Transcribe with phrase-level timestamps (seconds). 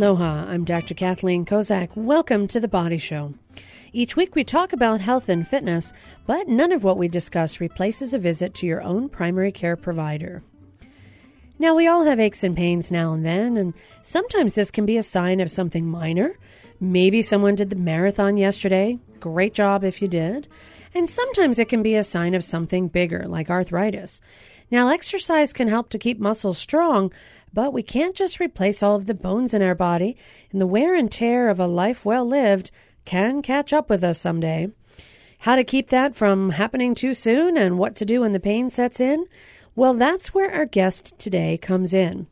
[0.00, 0.94] Aloha, I'm Dr.
[0.94, 1.90] Kathleen Kozak.
[1.94, 3.34] Welcome to The Body Show.
[3.92, 5.92] Each week we talk about health and fitness,
[6.26, 10.42] but none of what we discuss replaces a visit to your own primary care provider.
[11.58, 14.96] Now, we all have aches and pains now and then, and sometimes this can be
[14.96, 16.38] a sign of something minor.
[16.80, 18.98] Maybe someone did the marathon yesterday.
[19.20, 20.48] Great job if you did.
[20.94, 24.22] And sometimes it can be a sign of something bigger, like arthritis.
[24.70, 27.12] Now, exercise can help to keep muscles strong,
[27.52, 30.16] but we can't just replace all of the bones in our body,
[30.52, 32.70] and the wear and tear of a life well lived
[33.04, 34.70] can catch up with us someday.
[35.40, 38.68] How to keep that from happening too soon and what to do when the pain
[38.68, 39.24] sets in?
[39.74, 42.26] Well, that's where our guest today comes in.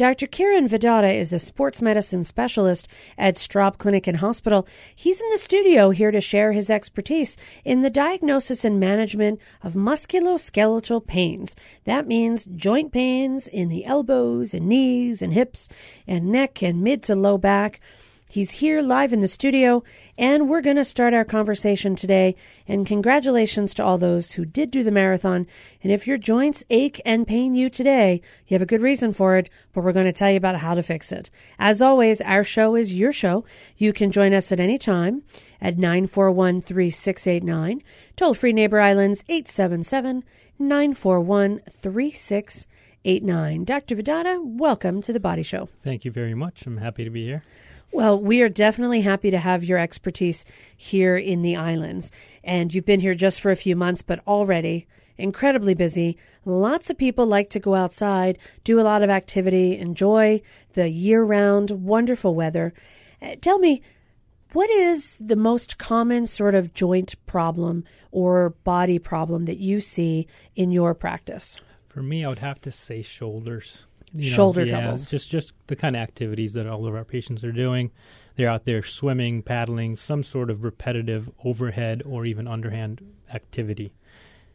[0.00, 0.26] Dr.
[0.28, 4.66] Kiran Vidata is a sports medicine specialist at Straub Clinic and Hospital.
[4.96, 7.36] He's in the studio here to share his expertise
[7.66, 11.54] in the diagnosis and management of musculoskeletal pains.
[11.84, 15.68] That means joint pains in the elbows and knees and hips
[16.06, 17.78] and neck and mid to low back.
[18.32, 19.82] He's here live in the studio,
[20.16, 22.36] and we're going to start our conversation today.
[22.68, 25.48] And congratulations to all those who did do the marathon.
[25.82, 29.36] And if your joints ache and pain you today, you have a good reason for
[29.36, 31.28] it, but we're going to tell you about how to fix it.
[31.58, 33.44] As always, our show is your show.
[33.76, 35.24] You can join us at any time
[35.60, 37.82] at 941 3689.
[38.14, 40.22] Toll free Neighbor Islands 877
[40.56, 43.64] 941 3689.
[43.64, 43.96] Dr.
[43.96, 45.68] Vidata, welcome to the Body Show.
[45.82, 46.64] Thank you very much.
[46.64, 47.42] I'm happy to be here.
[47.92, 50.44] Well, we are definitely happy to have your expertise
[50.76, 52.12] here in the islands.
[52.44, 54.86] And you've been here just for a few months, but already
[55.20, 56.16] incredibly busy.
[56.44, 60.40] Lots of people like to go outside, do a lot of activity, enjoy
[60.72, 62.72] the year round wonderful weather.
[63.20, 63.82] Uh, tell me,
[64.52, 70.26] what is the most common sort of joint problem or body problem that you see
[70.56, 71.60] in your practice?
[71.88, 73.82] For me, I would have to say shoulders
[74.14, 75.06] you shoulder know, yeah, troubles.
[75.06, 77.90] Just just the kind of activities that all of our patients are doing.
[78.36, 83.92] They're out there swimming, paddling, some sort of repetitive overhead or even underhand activity.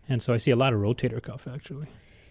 [0.07, 1.87] And so I see a lot of rotator cuff actually.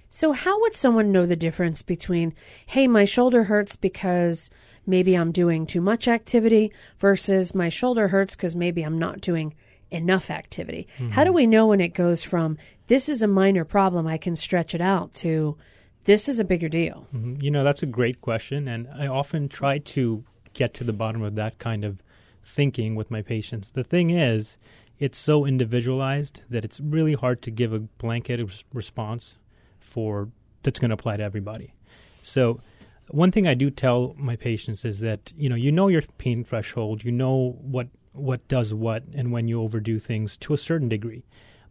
[0.08, 2.34] So how would someone know the difference between,
[2.66, 4.48] hey, my shoulder hurts because
[4.86, 9.54] maybe I'm doing too much activity versus my shoulder hurts because maybe I'm not doing
[9.90, 10.86] enough activity?
[10.98, 11.08] Mm-hmm.
[11.08, 14.36] How do we know when it goes from this is a minor problem, I can
[14.36, 15.56] stretch it out to
[16.04, 17.06] this is a bigger deal?
[17.14, 17.40] Mm-hmm.
[17.40, 18.68] You know, that's a great question.
[18.68, 22.02] And I often try to get to the bottom of that kind of
[22.44, 23.70] thinking with my patients.
[23.70, 24.56] The thing is,
[24.98, 28.40] it's so individualized that it's really hard to give a blanket
[28.72, 29.38] response
[29.80, 30.28] for
[30.62, 31.74] that's going to apply to everybody.
[32.22, 32.60] So,
[33.08, 36.42] one thing I do tell my patients is that you know you know your pain
[36.44, 40.88] threshold, you know what what does what, and when you overdo things to a certain
[40.88, 41.24] degree.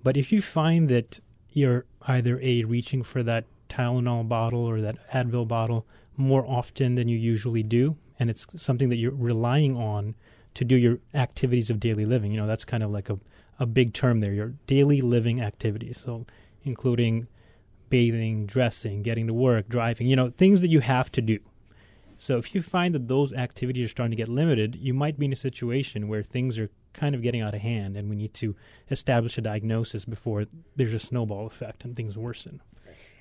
[0.03, 4.95] But if you find that you're either a reaching for that Tylenol bottle or that
[5.11, 5.85] Advil bottle
[6.15, 10.15] more often than you usually do, and it's something that you're relying on
[10.53, 12.31] to do your activities of daily living.
[12.31, 13.19] You know, that's kind of like a,
[13.59, 16.01] a big term there, your daily living activities.
[16.03, 16.25] So,
[16.63, 17.27] including
[17.89, 21.39] bathing, dressing, getting to work, driving, you know, things that you have to do.
[22.17, 25.25] So, if you find that those activities are starting to get limited, you might be
[25.25, 28.33] in a situation where things are kind of getting out of hand and we need
[28.35, 28.55] to
[28.91, 30.45] establish a diagnosis before
[30.75, 32.61] there's a snowball effect and things worsen.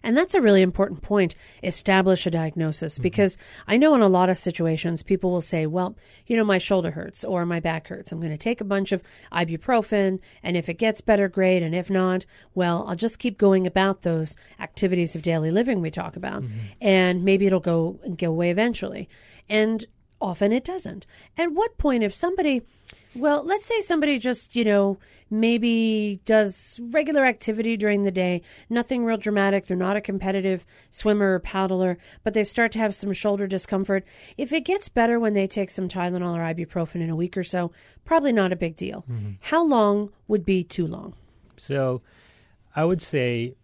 [0.03, 1.35] And that's a really important point.
[1.63, 3.03] Establish a diagnosis mm-hmm.
[3.03, 5.97] because I know in a lot of situations people will say, well,
[6.27, 8.13] you know, my shoulder hurts or my back hurts.
[8.13, 10.19] I'm going to take a bunch of ibuprofen.
[10.43, 11.63] And if it gets better, great.
[11.63, 15.91] And if not, well, I'll just keep going about those activities of daily living we
[15.91, 16.43] talk about.
[16.43, 16.59] Mm-hmm.
[16.81, 19.09] And maybe it'll go and go away eventually.
[19.49, 19.85] And
[20.23, 21.07] often it doesn't.
[21.37, 22.63] At what point, if somebody,
[23.15, 24.99] well, let's say somebody just, you know,
[25.31, 29.67] maybe does regular activity during the day, nothing real dramatic.
[29.67, 34.05] They're not a competitive swimmer or paddler, but they start to have some shoulder discomfort.
[34.37, 37.45] If it gets better when they take some Tylenol or ibuprofen in a week or
[37.45, 37.73] so,
[38.05, 39.05] probably not a big deal.
[39.11, 39.33] Mm-hmm.
[39.41, 41.15] How long would be too long?
[41.57, 42.03] So
[42.77, 43.55] I would say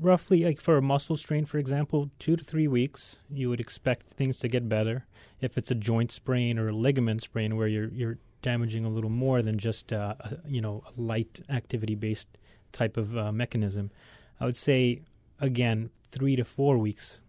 [0.00, 4.06] roughly like for a muscle strain for example two to three weeks you would expect
[4.06, 5.06] things to get better
[5.40, 9.10] if it's a joint sprain or a ligament sprain where you're you're damaging a little
[9.10, 12.28] more than just uh, a, you know a light activity based
[12.70, 13.90] type of uh, mechanism.
[14.38, 15.02] I would say
[15.40, 17.20] again three to four weeks.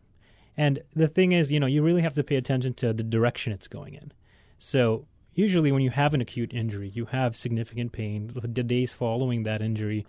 [0.57, 3.51] And the thing is, you know, you really have to pay attention to the direction
[3.51, 4.13] it's going in.
[4.57, 8.31] So usually, when you have an acute injury, you have significant pain.
[8.33, 10.05] The days following that injury,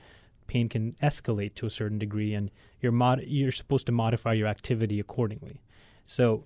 [0.47, 2.51] pain can escalate to a certain degree, and
[2.81, 5.61] you're mod- you're supposed to modify your activity accordingly.
[6.07, 6.45] So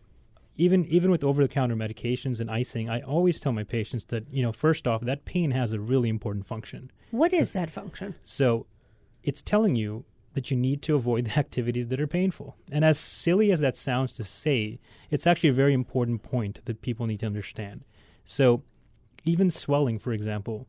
[0.57, 4.25] even even with over the counter medications and icing, I always tell my patients that,
[4.31, 6.91] you know, first off, that pain has a really important function.
[7.11, 8.15] What is that function?
[8.25, 8.67] So
[9.23, 10.05] it's telling you
[10.35, 12.57] that you need to avoid the activities that are painful.
[12.71, 14.79] And as silly as that sounds to say,
[15.11, 17.85] it's actually a very important point that people need to understand.
[18.25, 18.63] So,
[19.25, 20.67] even swelling, for example,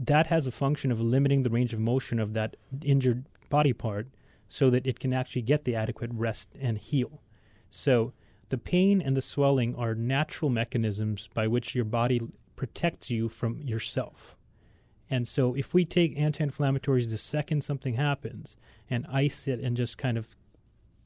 [0.00, 4.08] that has a function of limiting the range of motion of that injured body part
[4.48, 7.20] so that it can actually get the adequate rest and heal.
[7.70, 8.12] So,
[8.48, 12.20] the pain and the swelling are natural mechanisms by which your body
[12.56, 14.36] protects you from yourself.
[15.08, 18.56] And so, if we take anti inflammatories the second something happens
[18.88, 20.26] and ice it and just kind of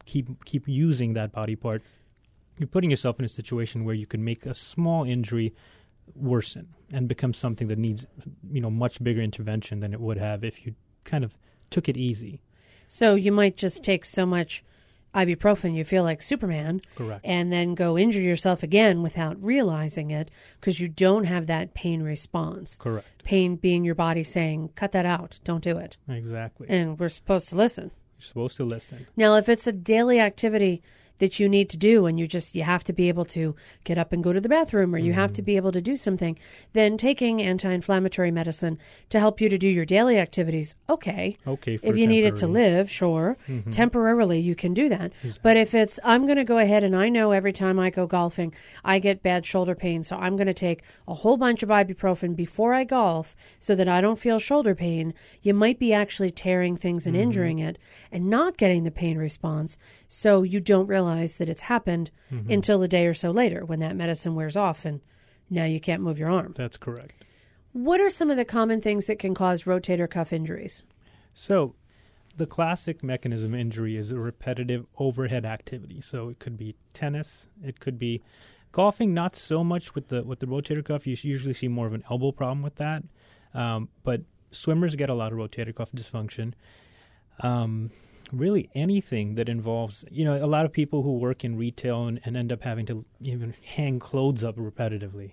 [0.06, 1.82] keep, keep using that body part,
[2.58, 5.52] you're putting yourself in a situation where you can make a small injury
[6.14, 8.06] worsen and become something that needs
[8.50, 10.74] you know much bigger intervention than it would have if you
[11.04, 11.34] kind of
[11.70, 12.40] took it easy.
[12.88, 14.62] So you might just take so much
[15.14, 17.20] ibuprofen you feel like Superman, Correct.
[17.24, 20.28] and then go injure yourself again without realizing it
[20.60, 22.76] because you don't have that pain response.
[22.78, 23.06] Correct.
[23.22, 26.66] Pain being your body saying, "Cut that out, don't do it," Exactly.
[26.68, 27.92] and we're supposed to listen.
[28.18, 29.06] You're supposed to listen.
[29.16, 30.82] Now, if it's a daily activity
[31.18, 33.96] that you need to do and you just you have to be able to get
[33.96, 36.36] up and go to the bathroom or you have to be able to do something
[36.72, 38.78] then taking anti-inflammatory medicine
[39.10, 41.36] to help you to do your daily activities okay.
[41.46, 41.76] Okay.
[41.76, 43.36] For if you need it to live sure.
[43.48, 43.70] Mhm.
[43.72, 45.12] temporarily you can do that.
[45.42, 48.06] But if it's i'm going to go ahead and i know every time i go
[48.06, 48.52] golfing
[48.84, 52.34] i get bad shoulder pain so i'm going to take a whole bunch of ibuprofen
[52.34, 55.14] before i golf so that i don't feel shoulder pain.
[55.42, 57.78] You might be actually tearing things and injuring it
[58.10, 59.78] and not getting the pain response
[60.08, 62.10] so you don't realize that it's happened
[62.48, 65.00] until a day or so later when that medicine wears off and
[65.50, 67.14] now you can't move your arm That's correct.
[67.72, 70.82] what are some of the common things that can cause rotator cuff injuries
[71.34, 71.74] So,
[72.36, 76.00] the classic mechanism injury is a repetitive overhead activity.
[76.00, 78.22] So it could be tennis, it could be
[78.72, 79.14] golfing.
[79.14, 81.06] Not so much with the with the rotator cuff.
[81.06, 83.04] You usually see more of an elbow problem with that.
[83.54, 86.54] Um, but swimmers get a lot of rotator cuff dysfunction.
[87.40, 87.90] Um,
[88.32, 92.20] really, anything that involves you know a lot of people who work in retail and,
[92.24, 95.32] and end up having to even hang clothes up repetitively.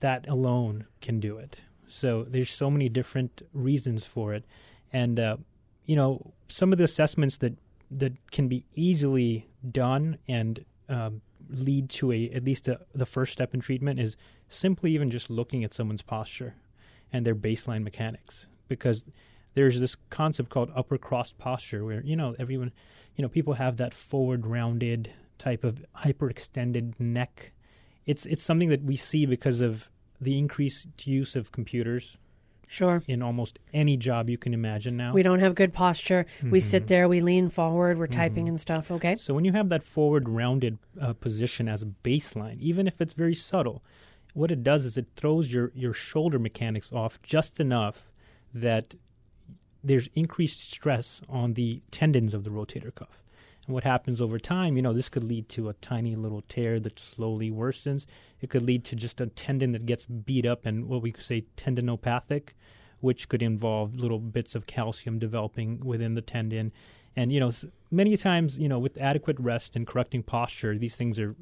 [0.00, 1.60] That alone can do it.
[1.86, 4.44] So there's so many different reasons for it,
[4.92, 5.36] and uh,
[5.86, 7.54] you know some of the assessments that
[7.90, 13.32] that can be easily done and um, lead to a at least a, the first
[13.32, 14.16] step in treatment is
[14.48, 16.54] simply even just looking at someone's posture
[17.12, 19.04] and their baseline mechanics because
[19.54, 22.72] there's this concept called upper crossed posture where you know everyone
[23.16, 27.52] you know people have that forward rounded type of hyperextended neck
[28.06, 29.88] it's it's something that we see because of
[30.20, 32.16] the increased use of computers
[32.66, 36.24] sure in almost any job you can imagine now We don't have good posture.
[36.42, 36.62] We Mhm.
[36.62, 38.50] sit there, we lean forward, we're typing Mhm.
[38.50, 38.90] and stuff.
[38.92, 39.16] Okay.
[39.16, 43.14] So when you have that forward rounded uh, position as a baseline, even if it's
[43.14, 43.82] very subtle,
[44.34, 48.12] what it does is it throws your, your shoulder mechanics off just enough
[48.54, 48.94] that
[49.82, 53.22] there's increased stress on the tendons of the rotator cuff.
[53.66, 56.80] And what happens over time, you know, this could lead to a tiny little tear
[56.80, 58.06] that slowly worsens.
[58.40, 61.24] It could lead to just a tendon that gets beat up and what we could
[61.24, 62.50] say tendinopathic,
[63.00, 66.72] which could involve little bits of calcium developing within the tendon.
[67.16, 67.52] And, you know,
[67.90, 71.36] many times, you know, with adequate rest and correcting posture, these things are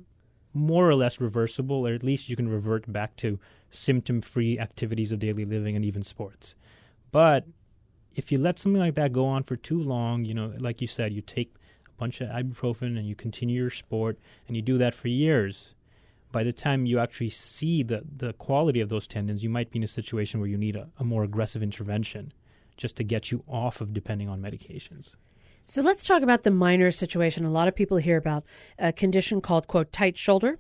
[0.55, 3.39] more or less reversible, or at least you can revert back to
[3.71, 6.55] symptom free activities of daily living and even sports.
[7.11, 7.47] But
[8.19, 10.89] if you let something like that go on for too long, you know, like you
[10.89, 11.55] said, you take
[11.87, 15.75] a bunch of ibuprofen and you continue your sport and you do that for years.
[16.33, 19.79] By the time you actually see the, the quality of those tendons, you might be
[19.79, 22.33] in a situation where you need a, a more aggressive intervention
[22.77, 25.11] just to get you off of depending on medications.
[25.65, 27.45] So let's talk about the minor situation.
[27.45, 28.45] A lot of people hear about
[28.81, 30.59] a condition called, quote, tight shoulder,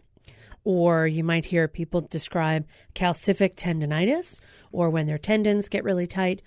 [0.62, 4.40] or you might hear people describe calcific tendonitis,
[4.70, 6.40] or when their tendons get really tight.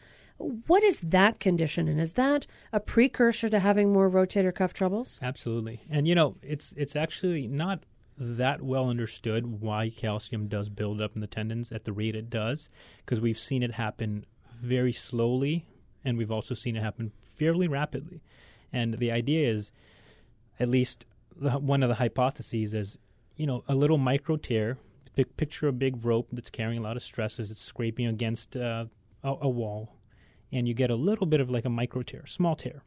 [0.67, 5.19] What is that condition, and is that a precursor to having more rotator cuff troubles?
[5.21, 5.81] Absolutely.
[5.89, 7.83] And you know, it's it's actually not
[8.17, 12.29] that well understood why calcium does build up in the tendons at the rate it
[12.29, 14.25] does because we've seen it happen
[14.61, 15.65] very slowly
[16.05, 18.21] and we've also seen it happen fairly rapidly.
[18.71, 19.71] And the idea is
[20.59, 21.05] at least
[21.39, 22.99] one of the hypotheses is
[23.41, 24.77] you know, a little micro tear,
[25.15, 28.85] pic- picture a big rope that's carrying a lot of stresses, it's scraping against uh,
[29.23, 29.95] a, a wall
[30.51, 32.83] and you get a little bit of like a micro tear, small tear.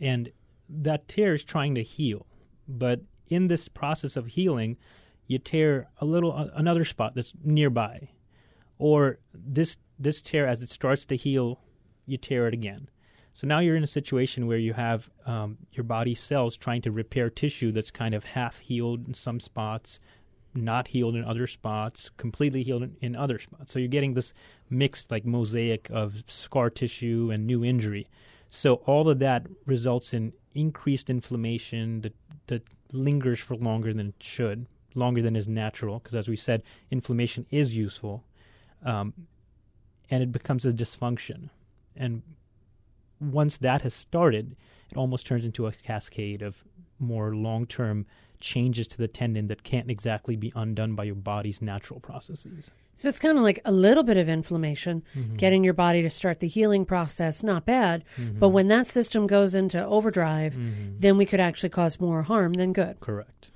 [0.00, 0.30] And
[0.68, 2.26] that tear is trying to heal,
[2.68, 4.76] but in this process of healing,
[5.26, 8.10] you tear a little uh, another spot that's nearby,
[8.78, 11.60] or this this tear as it starts to heal,
[12.06, 12.88] you tear it again.
[13.32, 16.90] So now you're in a situation where you have um, your body cells trying to
[16.90, 20.00] repair tissue that's kind of half healed in some spots,
[20.64, 23.72] not healed in other spots, completely healed in, in other spots.
[23.72, 24.32] So you're getting this
[24.70, 28.08] mixed like mosaic of scar tissue and new injury.
[28.50, 32.14] So all of that results in increased inflammation that
[32.46, 32.62] that
[32.92, 35.98] lingers for longer than it should, longer than is natural.
[35.98, 38.24] Because as we said, inflammation is useful,
[38.84, 39.12] um,
[40.10, 41.50] and it becomes a dysfunction.
[41.96, 42.22] And
[43.20, 44.56] once that has started,
[44.90, 46.64] it almost turns into a cascade of
[46.98, 48.06] more long term
[48.40, 52.70] changes to the tendon that can't exactly be undone by your body's natural processes.
[52.94, 55.36] So it's kind of like a little bit of inflammation, mm-hmm.
[55.36, 58.04] getting your body to start the healing process, not bad.
[58.16, 58.40] Mm-hmm.
[58.40, 60.96] But when that system goes into overdrive, mm-hmm.
[60.98, 62.98] then we could actually cause more harm than good.
[62.98, 63.50] Correct.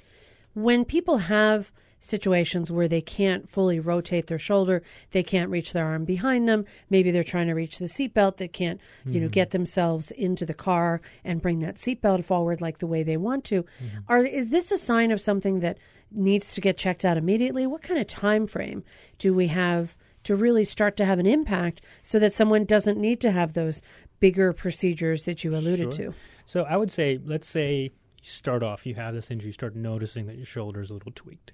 [0.54, 1.72] When people have
[2.02, 4.82] situations where they can't fully rotate their shoulder,
[5.12, 6.64] they can't reach their arm behind them.
[6.90, 9.12] Maybe they're trying to reach the seatbelt, they can't, mm-hmm.
[9.12, 9.32] you know, mm-hmm.
[9.32, 13.44] get themselves into the car and bring that seatbelt forward like the way they want
[13.44, 13.62] to.
[13.62, 13.99] Mm-hmm.
[14.09, 15.78] Are is this a sign of something that
[16.11, 17.66] needs to get checked out immediately?
[17.66, 18.82] What kind of time frame
[19.18, 23.21] do we have to really start to have an impact so that someone doesn't need
[23.21, 23.80] to have those
[24.21, 26.06] bigger procedures that you alluded sure.
[26.06, 26.14] to?
[26.47, 27.90] So I would say, let's say you
[28.23, 31.12] start off, you have this injury, you start noticing that your shoulder is a little
[31.14, 31.52] tweaked.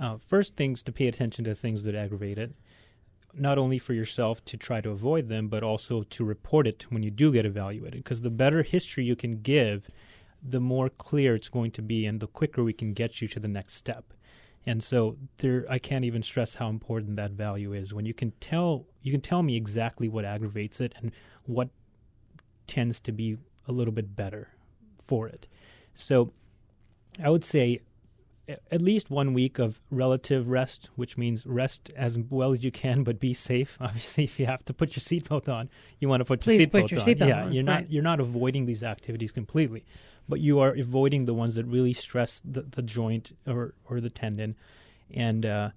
[0.00, 2.52] Uh, first things to pay attention to things that aggravate it,
[3.34, 7.02] not only for yourself to try to avoid them, but also to report it when
[7.02, 8.02] you do get evaluated.
[8.02, 9.88] Because the better history you can give,
[10.42, 13.40] the more clear it's going to be, and the quicker we can get you to
[13.40, 14.12] the next step.
[14.64, 17.92] And so there, I can't even stress how important that value is.
[17.92, 21.12] When you can tell, you can tell me exactly what aggravates it and
[21.44, 21.68] what
[22.66, 24.48] tends to be a little bit better
[25.04, 25.46] for it.
[25.94, 26.32] So
[27.22, 27.80] I would say
[28.48, 33.04] at least one week of relative rest, which means rest as well as you can,
[33.04, 33.78] but be safe.
[33.80, 35.68] Obviously, if you have to put your seatbelt on,
[36.00, 37.06] you want to put Please your seatbelt put your on.
[37.06, 37.52] Seatbelt yeah, on.
[37.52, 37.90] you're not right.
[37.90, 39.84] you're not avoiding these activities completely,
[40.28, 44.10] but you are avoiding the ones that really stress the, the joint or or the
[44.10, 44.56] tendon,
[45.12, 45.70] and uh,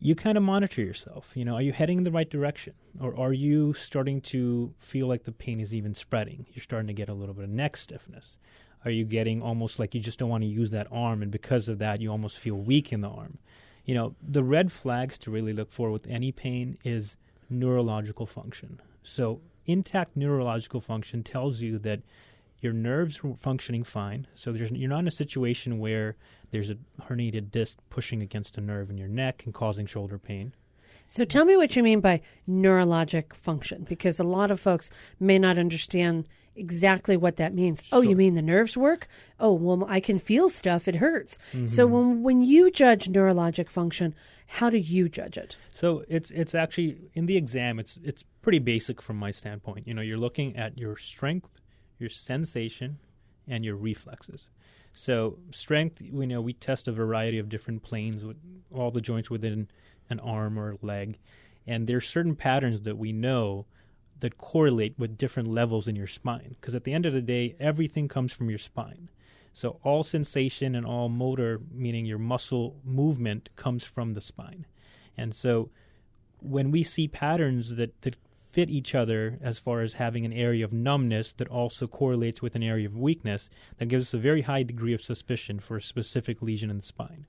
[0.00, 1.32] you kind of monitor yourself.
[1.34, 5.06] You know, are you heading in the right direction, or are you starting to feel
[5.06, 6.46] like the pain is even spreading?
[6.54, 8.38] You're starting to get a little bit of neck stiffness
[8.84, 11.68] are you getting almost like you just don't want to use that arm and because
[11.68, 13.38] of that you almost feel weak in the arm.
[13.84, 17.16] You know the red flags to really look for with any pain is
[17.50, 18.80] neurological function.
[19.02, 22.00] So intact neurological function tells you that
[22.60, 26.16] your nerves are functioning fine so you're not in a situation where
[26.50, 26.76] there's a
[27.08, 30.52] herniated disc pushing against a nerve in your neck and causing shoulder pain.
[31.06, 35.38] So tell me what you mean by neurologic function, because a lot of folks may
[35.38, 37.82] not understand exactly what that means.
[37.84, 37.98] Sure.
[37.98, 39.08] Oh, you mean the nerves work?
[39.38, 40.88] Oh, well, I can feel stuff.
[40.88, 41.38] It hurts.
[41.52, 41.66] Mm-hmm.
[41.66, 44.14] So when when you judge neurologic function,
[44.46, 45.56] how do you judge it?
[45.72, 47.78] So it's it's actually in the exam.
[47.78, 49.86] It's it's pretty basic from my standpoint.
[49.86, 51.60] You know, you're looking at your strength,
[51.98, 52.98] your sensation,
[53.46, 54.48] and your reflexes.
[54.92, 58.36] So strength, we know we test a variety of different planes with
[58.74, 59.68] all the joints within
[60.10, 61.18] an arm or leg,
[61.66, 63.66] and there's certain patterns that we know
[64.20, 66.56] that correlate with different levels in your spine.
[66.60, 69.08] Because at the end of the day, everything comes from your spine.
[69.52, 74.66] So all sensation and all motor, meaning your muscle movement, comes from the spine.
[75.16, 75.70] And so
[76.40, 78.16] when we see patterns that, that
[78.50, 82.54] fit each other as far as having an area of numbness that also correlates with
[82.54, 85.82] an area of weakness, that gives us a very high degree of suspicion for a
[85.82, 87.26] specific lesion in the spine.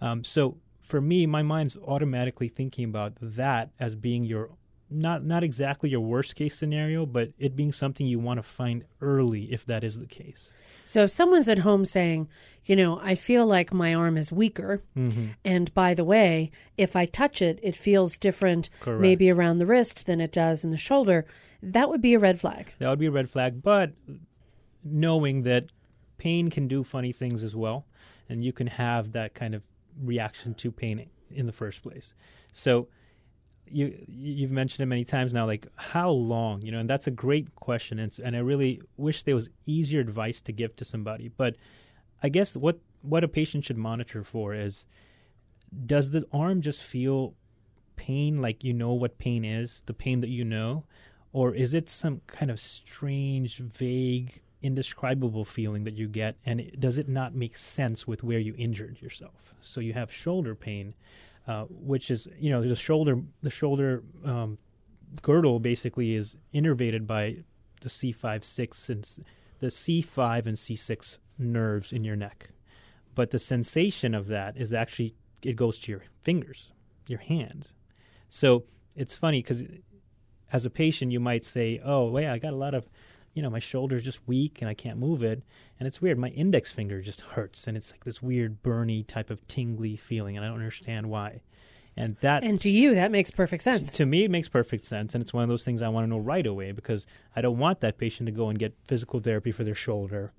[0.00, 4.50] Um, so for me, my mind's automatically thinking about that as being your
[4.90, 8.84] not not exactly your worst case scenario, but it being something you want to find
[9.00, 10.52] early if that is the case.
[10.84, 12.28] So if someone's at home saying,
[12.64, 15.28] you know, I feel like my arm is weaker, mm-hmm.
[15.44, 19.00] and by the way, if I touch it, it feels different, Correct.
[19.00, 21.26] maybe around the wrist than it does in the shoulder,
[21.62, 22.72] that would be a red flag.
[22.78, 23.92] That would be a red flag, but
[24.84, 25.72] knowing that
[26.18, 27.86] pain can do funny things as well,
[28.28, 29.62] and you can have that kind of
[30.00, 32.14] reaction to pain in the first place.
[32.52, 32.88] So
[33.68, 37.10] you you've mentioned it many times now like how long you know and that's a
[37.10, 41.28] great question and, and i really wish there was easier advice to give to somebody
[41.28, 41.56] but
[42.22, 44.84] i guess what what a patient should monitor for is
[45.84, 47.34] does the arm just feel
[47.96, 50.84] pain like you know what pain is the pain that you know?
[51.32, 56.80] Or is it some kind of strange vague indescribable feeling that you get and it,
[56.80, 59.54] does it not make sense with where you injured yourself?
[59.60, 60.94] So you have shoulder pain
[61.46, 64.58] uh, which is you know the shoulder the shoulder um,
[65.22, 67.36] girdle basically is innervated by
[67.82, 69.08] the C5 6 and
[69.60, 72.50] the C5 and C6 nerves in your neck,
[73.14, 76.72] but the sensation of that is actually it goes to your fingers,
[77.06, 77.68] your hand.
[78.28, 78.64] So
[78.96, 79.62] it's funny because
[80.52, 82.88] as a patient you might say, "Oh, wait, I got a lot of."
[83.36, 85.42] You know, my shoulder's just weak and I can't move it.
[85.78, 86.18] And it's weird.
[86.18, 90.36] My index finger just hurts and it's like this weird burny type of tingly feeling
[90.36, 91.42] and I don't understand why.
[91.98, 93.90] And that And to you, that makes perfect sense.
[93.92, 96.08] to me, it makes perfect sense, and it's one of those things I want to
[96.08, 99.50] know right away because I don't want that patient to go and get physical therapy
[99.50, 100.32] for their shoulder,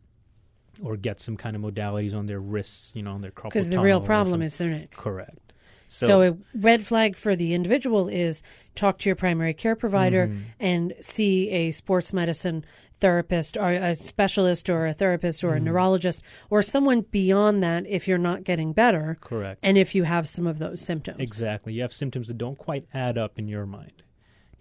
[0.84, 3.70] or get some kind of modalities on their wrists, you know, on their carpal Because
[3.70, 4.92] the real problem is their neck.
[4.92, 5.54] correct.
[5.88, 8.44] So, a red flag for the individual is
[8.75, 10.42] talk to your primary care provider Mm-hmm.
[10.60, 12.66] and see a sports medicine
[13.00, 15.63] therapist or a specialist or a therapist or a mm.
[15.63, 19.60] neurologist or someone beyond that if you're not getting better correct.
[19.63, 21.20] and if you have some of those symptoms.
[21.20, 21.74] Exactly.
[21.74, 24.04] You have symptoms that don't quite add up in your mind.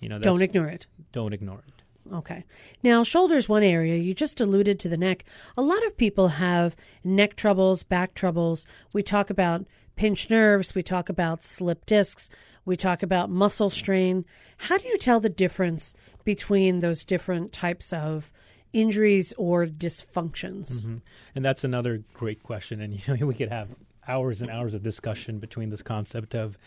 [0.00, 0.86] You know, Don't ignore it.
[1.12, 1.76] don't ignore it.
[2.12, 2.44] Okay.
[2.82, 3.96] Now, shoulders one area.
[3.96, 5.24] You just alluded to the neck.
[5.56, 8.66] A lot of people have neck troubles, back troubles.
[8.92, 9.66] We talk about
[9.96, 10.74] pinched nerves.
[10.74, 12.30] We talk about slip discs.
[12.66, 14.26] We talk about muscle strain.
[14.58, 15.94] How do you tell the difference
[16.24, 18.30] between those different types of
[18.72, 20.82] injuries or dysfunctions?
[20.82, 21.00] Mhm.
[21.34, 22.80] And that's another great question.
[22.80, 23.76] And you know, we could have
[24.08, 26.58] hours and hours of discussion between this concept of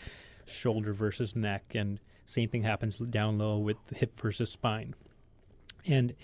[0.46, 4.94] shoulder versus neck, and same thing happens down low with hip versus spine.
[5.86, 6.14] And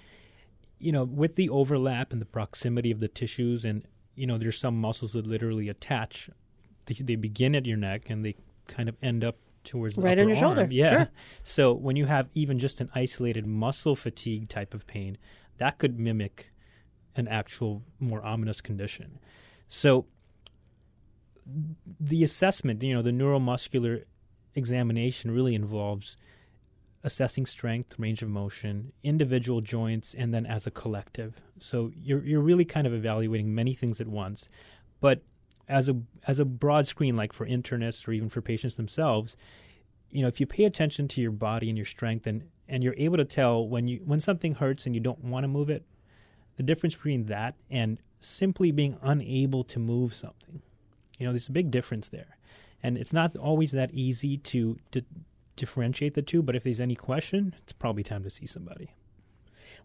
[0.79, 4.59] you know, with the overlap and the proximity of the tissues, and you know, there's
[4.59, 6.31] some muscles that literally attach.
[6.87, 8.37] They, they begin at your neck and they
[8.69, 9.37] kind of end up
[9.67, 10.67] towards the Right on your shoulder.
[10.71, 10.91] Yeah.
[10.91, 11.09] sure.
[11.43, 15.19] So when you have even just an isolated muscle fatigue type of pain,
[15.59, 16.51] that could mimic
[17.15, 19.19] an actual more ominous condition.
[19.69, 20.07] So
[22.01, 24.05] the assessment, you know, the neuromuscular
[24.55, 26.17] examination really involves
[27.05, 31.41] assessing strength, range of motion, individual joints, and then as a collective.
[31.61, 34.49] So you're you're really kind of evaluating many things at once.
[35.01, 35.23] But
[35.69, 35.97] as a
[36.27, 39.37] as a broad screen, like for internists or even for patients themselves,
[40.11, 42.95] you know, if you pay attention to your body and your strength and, and you're
[42.97, 45.85] able to tell when you when something hurts and you don't want to move it,
[46.57, 50.63] the difference between that and simply being unable to move something.
[51.19, 52.37] You know, there's a big difference there.
[52.83, 55.03] And it's not always that easy to, to
[55.57, 58.95] differentiate the two, but if there's any question, it's probably time to see somebody.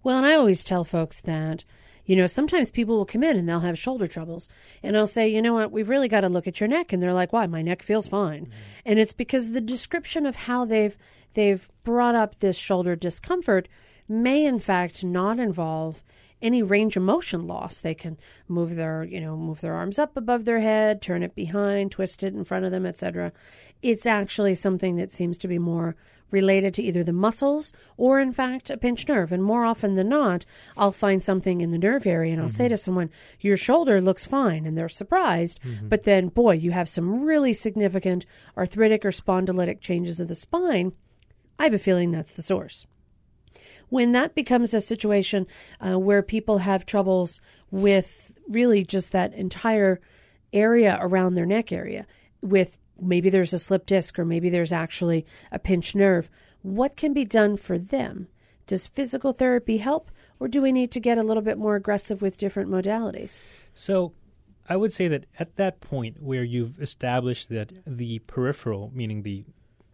[0.03, 1.63] Well, and I always tell folks that,
[2.05, 4.49] you know, sometimes people will come in and they'll have shoulder troubles.
[4.83, 6.91] And I'll say, you know what, we've really got to look at your neck.
[6.91, 7.47] And they're like, why?
[7.47, 8.45] My neck feels fine.
[8.45, 8.51] Mm-hmm.
[8.85, 10.97] And it's because the description of how they've
[11.33, 13.69] they've brought up this shoulder discomfort
[14.09, 16.03] may in fact not involve
[16.41, 17.79] any range of motion loss.
[17.79, 21.35] They can move their, you know, move their arms up above their head, turn it
[21.35, 23.31] behind, twist it in front of them, etc.
[23.81, 25.95] It's actually something that seems to be more
[26.31, 29.31] related to either the muscles or in fact a pinched nerve.
[29.31, 30.45] And more often than not,
[30.77, 34.25] I'll find something in the nerve area and I'll say to someone, "Your shoulder looks
[34.25, 38.25] fine." And they're surprised, but then boy, you have some really significant
[38.57, 40.93] arthritic or spondylitic changes of the spine.
[41.59, 42.87] I have a feeling that's the source
[43.91, 45.45] when that becomes a situation
[45.85, 49.99] uh, where people have troubles with really just that entire
[50.53, 52.07] area around their neck area,
[52.41, 56.29] with maybe there's a slip disc or maybe there's actually a pinched nerve,
[56.61, 58.27] what can be done for them?
[58.67, 62.21] Does physical therapy help, or do we need to get a little bit more aggressive
[62.21, 63.41] with different modalities?
[63.73, 64.13] So
[64.69, 69.45] I would say that at that point where you've established that the peripheral, meaning the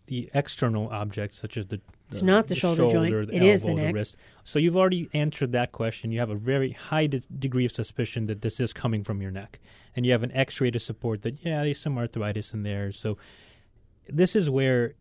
[0.08, 3.64] the external objects such as the It's not the shoulder joint, the elbow it is
[3.64, 3.96] the elbow, neck.
[3.96, 4.16] wrist.
[4.44, 6.12] So you've already answered that question.
[6.12, 9.32] You have a very high de- degree of suspicion that this is coming from your
[9.32, 9.60] neck,
[9.96, 11.44] and you have an X-ray to support that.
[11.44, 12.92] Yeah, there's some arthritis in there.
[12.92, 13.18] So
[14.08, 14.96] this is where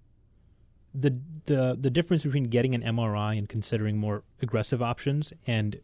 [0.95, 1.17] the
[1.47, 5.81] the the difference between getting an MRI and considering more aggressive options and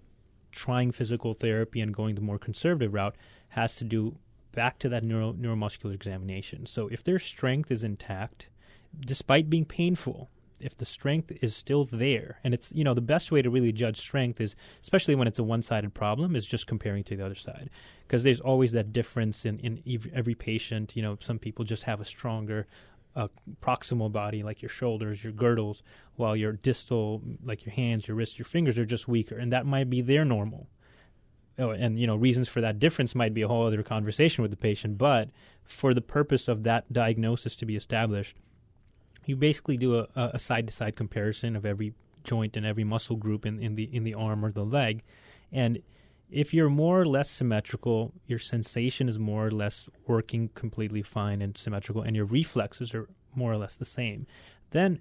[0.50, 3.16] trying physical therapy and going the more conservative route
[3.50, 4.16] has to do
[4.52, 6.66] back to that neuro, neuromuscular examination.
[6.66, 8.48] So if their strength is intact,
[9.00, 10.30] despite being painful,
[10.62, 13.72] if the strength is still there, and it's you know the best way to really
[13.72, 17.34] judge strength is, especially when it's a one-sided problem, is just comparing to the other
[17.34, 17.70] side,
[18.06, 20.96] because there's always that difference in in ev- every patient.
[20.96, 22.66] You know, some people just have a stronger
[23.14, 23.28] uh,
[23.62, 25.82] proximal body, like your shoulders, your girdles,
[26.16, 29.66] while your distal, like your hands, your wrists, your fingers, are just weaker, and that
[29.66, 30.68] might be their normal.
[31.58, 34.50] Oh, and you know reasons for that difference might be a whole other conversation with
[34.50, 35.28] the patient, but
[35.64, 38.36] for the purpose of that diagnosis to be established,
[39.26, 43.58] you basically do a, a side-to-side comparison of every joint and every muscle group in,
[43.58, 45.02] in the in the arm or the leg,
[45.50, 45.82] and
[46.30, 51.42] if you're more or less symmetrical, your sensation is more or less working completely fine
[51.42, 54.26] and symmetrical, and your reflexes are more or less the same,
[54.70, 55.00] then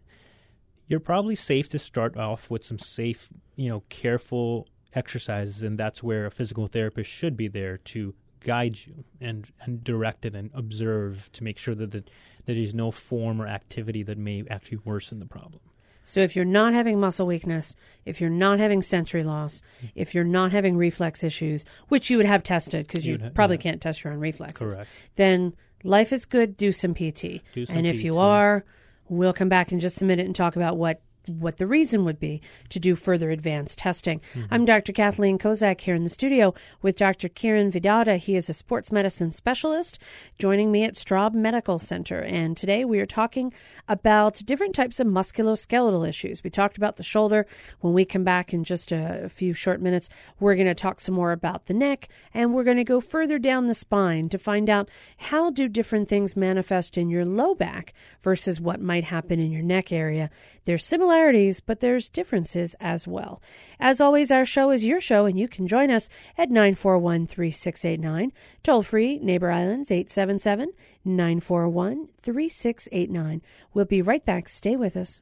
[0.87, 6.03] you're probably safe to start off with some safe, you know, careful exercises, and that's
[6.03, 10.51] where a physical therapist should be there to guide you and, and direct it and
[10.53, 11.99] observe to make sure that, the,
[12.45, 15.61] that there's no form or activity that may actually worsen the problem.
[16.03, 17.75] So if you're not having muscle weakness,
[18.05, 19.87] if you're not having sensory loss, mm-hmm.
[19.95, 23.27] if you're not having reflex issues, which you would have tested because You you would
[23.27, 23.61] ha- probably yeah.
[23.61, 24.89] can't test your own reflexes, Correct.
[25.15, 27.41] then life is good, do some PT.
[27.53, 28.65] Do some and if you are,
[29.09, 32.19] we'll come back in just a minute and talk about what what the reason would
[32.19, 34.21] be to do further advanced testing.
[34.33, 34.53] Mm-hmm.
[34.53, 34.91] I'm Dr.
[34.91, 37.29] Kathleen Kozak here in the studio with Dr.
[37.29, 38.17] Kiran Vidata.
[38.17, 39.99] He is a sports medicine specialist
[40.39, 42.21] joining me at Straub Medical Center.
[42.21, 43.53] And today we are talking
[43.87, 46.43] about different types of musculoskeletal issues.
[46.43, 47.45] We talked about the shoulder.
[47.81, 50.99] When we come back in just a, a few short minutes, we're going to talk
[50.99, 54.37] some more about the neck and we're going to go further down the spine to
[54.37, 59.39] find out how do different things manifest in your low back versus what might happen
[59.39, 60.29] in your neck area.
[60.65, 63.41] There's similarities, but there's differences as well.
[63.81, 68.31] As always, our show is your show, and you can join us at 941 3689.
[68.63, 70.71] Toll free, Neighbor Islands 877
[71.03, 73.41] 941 3689.
[73.73, 74.47] We'll be right back.
[74.47, 75.19] Stay with us.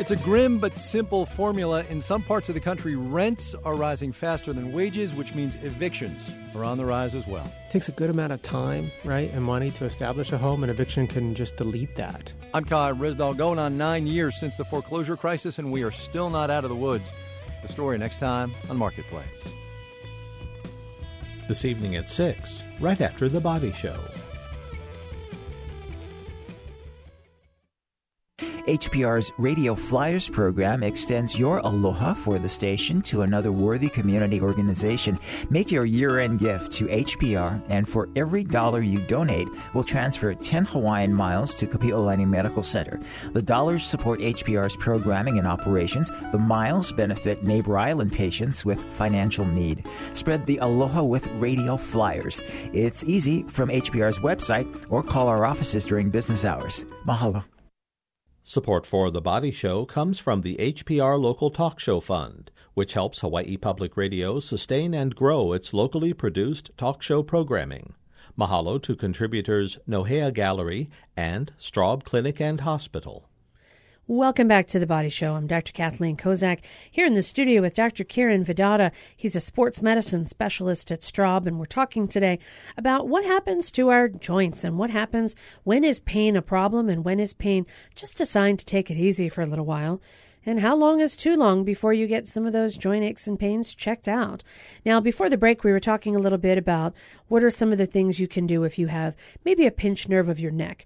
[0.00, 1.84] It's a grim but simple formula.
[1.90, 6.26] In some parts of the country, rents are rising faster than wages, which means evictions
[6.54, 7.44] are on the rise as well.
[7.44, 10.70] It takes a good amount of time, right, and money to establish a home, and
[10.70, 12.32] eviction can just delete that.
[12.54, 16.30] I'm Kai Ryssdal, going on nine years since the foreclosure crisis, and we are still
[16.30, 17.12] not out of the woods.
[17.60, 19.26] The story next time on Marketplace.
[21.46, 24.00] This evening at 6, right after The Body Show.
[28.66, 35.18] HPR's Radio Flyers program extends your aloha for the station to another worthy community organization.
[35.50, 40.34] Make your year end gift to HPR, and for every dollar you donate, we'll transfer
[40.34, 43.00] 10 Hawaiian miles to Kapi'olani Medical Center.
[43.32, 46.10] The dollars support HPR's programming and operations.
[46.32, 49.84] The miles benefit Neighbor Island patients with financial need.
[50.12, 52.42] Spread the aloha with Radio Flyers.
[52.72, 56.84] It's easy from HPR's website or call our offices during business hours.
[57.06, 57.44] Mahalo.
[58.50, 63.20] Support for The Body Show comes from the HPR Local Talk Show Fund, which helps
[63.20, 67.94] Hawaii Public Radio sustain and grow its locally produced talk show programming.
[68.36, 73.29] Mahalo to contributors Nohea Gallery and Straub Clinic and Hospital.
[74.12, 75.36] Welcome back to the Body Show.
[75.36, 75.72] I'm Dr.
[75.72, 76.58] Kathleen Kozak
[76.90, 78.02] here in the studio with Dr.
[78.02, 78.90] Kiran Vidata.
[79.16, 82.40] He's a sports medicine specialist at Straub, and we're talking today
[82.76, 87.04] about what happens to our joints and what happens when is pain a problem and
[87.04, 90.02] when is pain just a sign to take it easy for a little while.
[90.44, 93.38] And how long is too long before you get some of those joint aches and
[93.38, 94.42] pains checked out?
[94.84, 96.94] Now, before the break, we were talking a little bit about
[97.28, 100.08] what are some of the things you can do if you have maybe a pinched
[100.08, 100.84] nerve of your neck.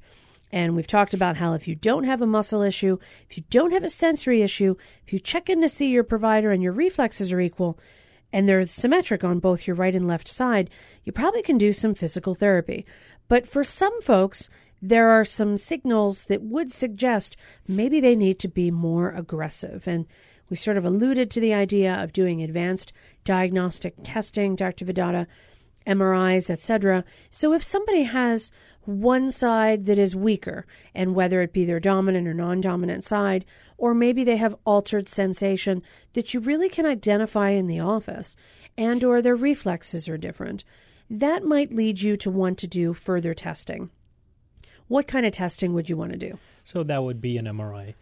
[0.54, 3.72] And we've talked about how if you don't have a muscle issue, if you don't
[3.72, 7.32] have a sensory issue, if you check in to see your provider and your reflexes
[7.32, 7.76] are equal,
[8.32, 10.70] and they're symmetric on both your right and left side,
[11.02, 12.86] you probably can do some physical therapy.
[13.26, 14.48] But for some folks,
[14.80, 17.36] there are some signals that would suggest
[17.66, 19.88] maybe they need to be more aggressive.
[19.88, 20.06] And
[20.48, 22.92] we sort of alluded to the idea of doing advanced
[23.24, 24.84] diagnostic testing, Dr.
[24.84, 25.26] Vidata,
[25.84, 27.04] MRIs, etc.
[27.30, 28.52] So if somebody has
[28.86, 33.44] one side that is weaker, and whether it be their dominant or non dominant side,
[33.76, 38.36] or maybe they have altered sensation that you really can identify in the office,
[38.76, 40.64] and or their reflexes are different,
[41.10, 43.90] that might lead you to want to do further testing.
[44.88, 46.38] What kind of testing would you want to do?
[46.64, 47.94] So that would be an MRI.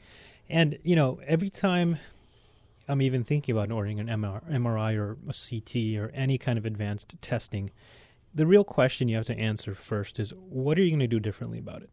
[0.48, 1.98] And, you know, every time
[2.88, 7.14] I'm even thinking about ordering an MRI or a CT or any kind of advanced
[7.22, 7.70] testing,
[8.34, 11.20] the real question you have to answer first is what are you going to do
[11.20, 11.90] differently about it?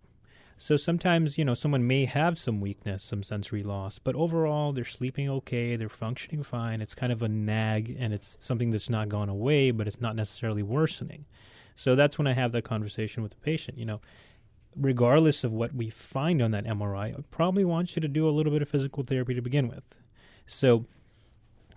[0.58, 4.84] So sometimes, you know, someone may have some weakness, some sensory loss, but overall they're
[4.84, 6.82] sleeping okay, they're functioning fine.
[6.82, 10.18] It's kind of a nag and it's something that's not gone away, but it's not
[10.18, 11.26] necessarily worsening.
[11.78, 13.78] So that's when I have that conversation with the patient.
[13.78, 14.02] You know,
[14.76, 18.32] regardless of what we find on that MRI, I probably want you to do a
[18.32, 19.84] little bit of physical therapy to begin with.
[20.46, 20.86] So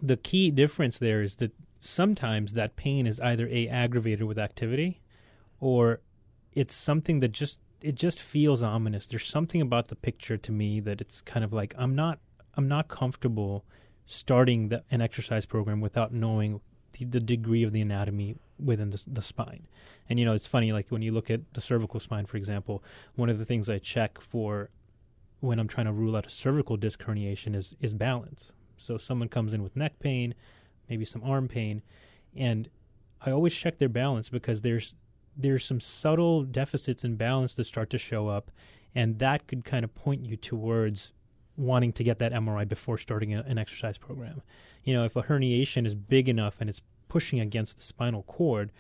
[0.03, 5.01] the key difference there is that sometimes that pain is either a aggravated with activity
[5.61, 6.01] or
[6.53, 9.09] it's something that just it just feels ominous.
[9.09, 12.21] There's something about the picture to me that it's kind of like I'm not
[12.55, 13.65] I'm not comfortable
[14.07, 16.61] starting the, an exercise program without knowing
[16.93, 19.67] the, the degree of the anatomy within the, the spine.
[20.09, 22.85] And you know, it's funny like when you look at the cervical spine, for example,
[23.17, 24.71] one of the things I check for
[25.41, 28.53] when I'm trying to rule out a cervical disc herniation is is balance.
[28.77, 30.35] So someone comes in with neck pain,
[30.93, 31.81] maybe some arm pain,
[32.37, 32.69] and
[33.25, 34.95] I always check their balance because there's
[35.35, 38.51] there's some subtle deficits in balance that start to show up,
[38.95, 41.13] and that could kind of point you towards
[41.57, 44.43] wanting to get that MRI before starting a, an exercise program.
[44.85, 48.71] You know, if a herniation is big enough and it's pushing against the spinal cord,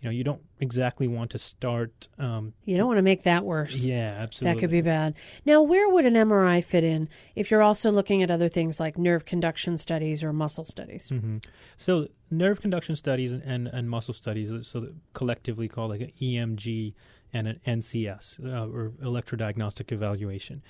[0.00, 2.08] you know, you don't exactly want to start.
[2.18, 3.74] Um, You don't want to make that worse.
[3.74, 4.54] yeah, absolutely.
[4.54, 5.14] That could be bad.
[5.44, 8.96] Now, where would an MRI fit in if you're also looking at other things like
[8.96, 11.08] nerve conduction studies or muscle studies?
[11.08, 11.38] hmm
[11.76, 16.94] So nerve conduction studies and, and, and muscle studies, so collectively called like an EMG
[17.32, 20.62] and an NCS uh, or electrodiagnostic evaluation.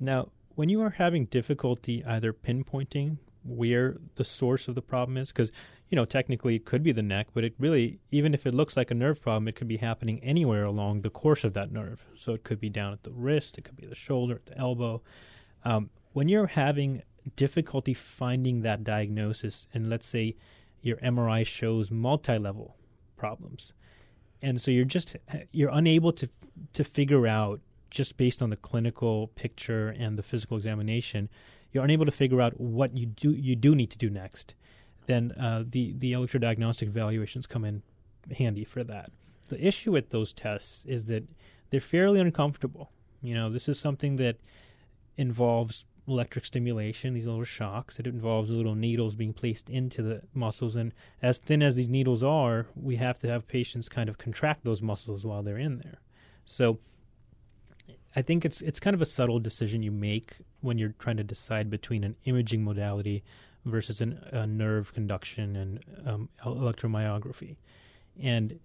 [0.00, 5.28] Now, when you are having difficulty either pinpointing where the source of the problem is,
[5.28, 5.52] because
[5.94, 8.76] you know technically it could be the neck, but it really even if it looks
[8.76, 12.04] like a nerve problem, it could be happening anywhere along the course of that nerve.
[12.16, 14.58] So it could be down at the wrist, it could be the shoulder, at the
[14.58, 15.02] elbow.
[15.64, 17.02] Um, when you're having
[17.36, 20.34] difficulty finding that diagnosis, and let's say
[20.82, 22.76] your MRI shows multi-level
[23.16, 23.72] problems,
[24.42, 25.14] and so you're just
[25.52, 26.28] you're unable to
[26.72, 31.28] to figure out just based on the clinical picture and the physical examination,
[31.70, 34.54] you're unable to figure out what you do you do need to do next.
[35.06, 37.82] Then uh, the the electrodiagnostic evaluations come in
[38.38, 39.10] handy for that.
[39.48, 41.24] The issue with those tests is that
[41.70, 42.90] they're fairly uncomfortable.
[43.22, 44.36] You know, this is something that
[45.16, 47.98] involves electric stimulation, these little shocks.
[47.98, 50.76] It involves little needles being placed into the muscles.
[50.76, 54.64] And as thin as these needles are, we have to have patients kind of contract
[54.64, 56.00] those muscles while they're in there.
[56.44, 56.78] So
[58.14, 61.24] I think it's it's kind of a subtle decision you make when you're trying to
[61.24, 63.24] decide between an imaging modality
[63.64, 67.56] versus an, a nerve conduction and um, electromyography.
[68.20, 68.60] And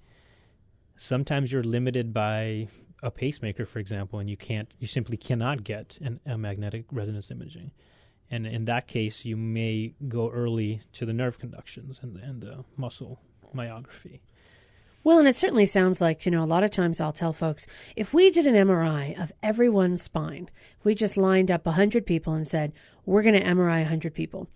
[0.97, 2.67] sometimes you're limited by
[3.01, 7.31] a pacemaker, for example, and you can't, you simply cannot get an, a magnetic resonance
[7.31, 7.71] imaging.
[8.31, 12.63] And in that case, you may go early to the nerve conductions and, and the
[12.77, 13.19] muscle
[13.55, 14.19] myography.
[15.03, 17.65] Well, and it certainly sounds like, you know, a lot of times I'll tell folks
[17.95, 20.49] if we did an MRI of everyone's spine,
[20.83, 22.73] we just lined up 100 people and said,
[23.05, 24.49] we're going to MRI 100 people,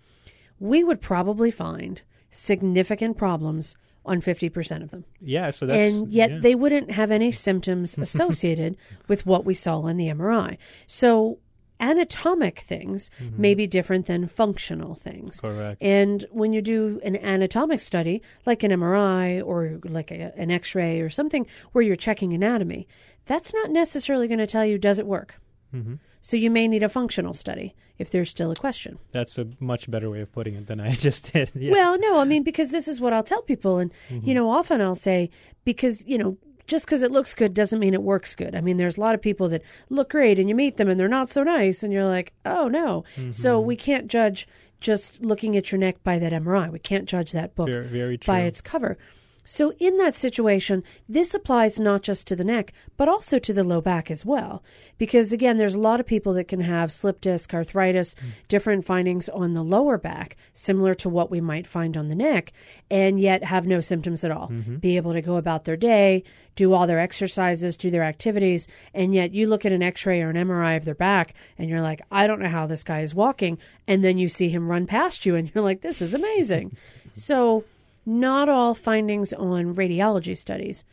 [0.58, 5.04] we would probably find significant problems on 50% of them.
[5.20, 6.38] Yeah, so that's and yet yeah.
[6.40, 8.76] they wouldn't have any symptoms associated
[9.08, 10.58] with what we saw in the MRI.
[10.86, 11.38] So
[11.80, 13.40] anatomic things mm-hmm.
[13.40, 15.40] may be different than functional things.
[15.40, 15.82] Correct.
[15.82, 20.74] And when you do an anatomic study, like an MRI or like a, an x
[20.74, 22.86] ray or something where you're checking anatomy,
[23.26, 25.40] that's not necessarily going to tell you does it work.
[25.74, 25.94] Mm-hmm.
[26.20, 28.98] So you may need a functional study if there's still a question.
[29.12, 31.50] That's a much better way of putting it than I just did.
[31.54, 31.72] Yeah.
[31.72, 33.78] Well, no, I mean, because this is what I'll tell people.
[33.78, 35.30] And, you know, often I'll say,
[35.64, 38.54] because, you know, just because it looks good doesn't mean it works good.
[38.54, 40.98] I mean, there's a lot of people that look great and you meet them and
[40.98, 41.82] they're not so nice.
[41.82, 43.04] And you're like, oh, no.
[43.30, 44.48] So we can't judge
[44.80, 46.70] just looking at your neck by that MRI.
[46.70, 48.96] We can't judge that book very, very by its cover.
[49.44, 53.64] So, in that situation, this applies not just to the neck, but also to the
[53.64, 54.62] low back as well.
[54.98, 58.28] Because again, there's a lot of people that can have slip disc, arthritis, hmm.
[58.48, 62.52] different findings on the lower back, similar to what we might find on the neck,
[62.90, 64.48] and yet have no symptoms at all.
[64.48, 64.76] Mm-hmm.
[64.76, 66.24] Be able to go about their day,
[66.56, 70.22] do all their exercises, do their activities, and yet you look at an x ray
[70.22, 73.00] or an MRI of their back and you're like, I don't know how this guy
[73.00, 73.58] is walking.
[73.86, 76.76] And then you see him run past you and you're like, this is amazing.
[77.12, 77.64] so,
[78.06, 80.84] not all findings on radiology studies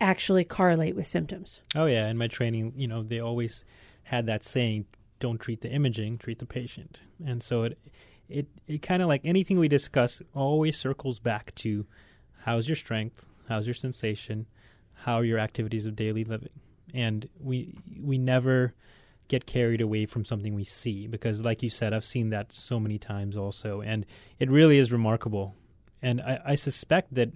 [0.00, 1.60] actually correlate with symptoms.
[1.74, 3.64] Oh yeah, in my training, you know, they always
[4.04, 4.86] had that saying,
[5.20, 7.78] "Don't treat the imaging, treat the patient." And so it
[8.28, 11.86] it it kind of like anything we discuss always circles back to
[12.42, 14.46] how's your strength, how's your sensation,
[15.04, 16.60] how are your activities of daily living,
[16.94, 18.74] and we we never
[19.28, 22.80] get carried away from something we see because, like you said, I've seen that so
[22.80, 24.06] many times also, and
[24.38, 25.54] it really is remarkable.
[26.02, 27.30] And I, I suspect that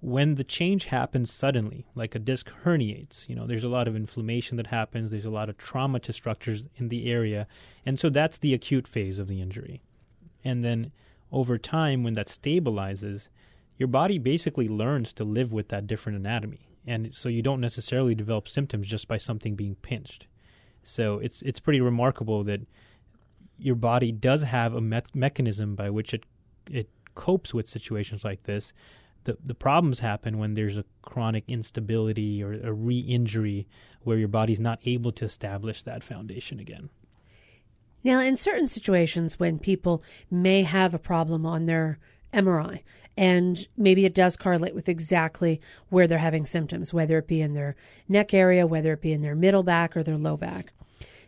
[0.00, 3.96] when the change happens suddenly, like a disc herniates, you know, there's a lot of
[3.96, 7.46] inflammation that happens, there's a lot of trauma to structures in the area,
[7.86, 9.82] and so that's the acute phase of the injury.
[10.44, 10.92] And then
[11.32, 13.28] over time, when that stabilizes,
[13.78, 16.68] your body basically learns to live with that different anatomy.
[16.86, 20.26] And so you don't necessarily develop symptoms just by something being pinched.
[20.82, 22.60] So it's it's pretty remarkable that
[23.58, 26.24] your body does have a me- mechanism by which it
[26.70, 28.72] it copes with situations like this.
[29.24, 33.66] The the problems happen when there's a chronic instability or a re-injury
[34.02, 36.90] where your body's not able to establish that foundation again.
[38.02, 41.98] Now, in certain situations when people may have a problem on their
[42.34, 42.82] MRI,
[43.16, 47.54] and maybe it does correlate with exactly where they're having symptoms, whether it be in
[47.54, 47.76] their
[48.08, 50.72] neck area, whether it be in their middle back or their low back.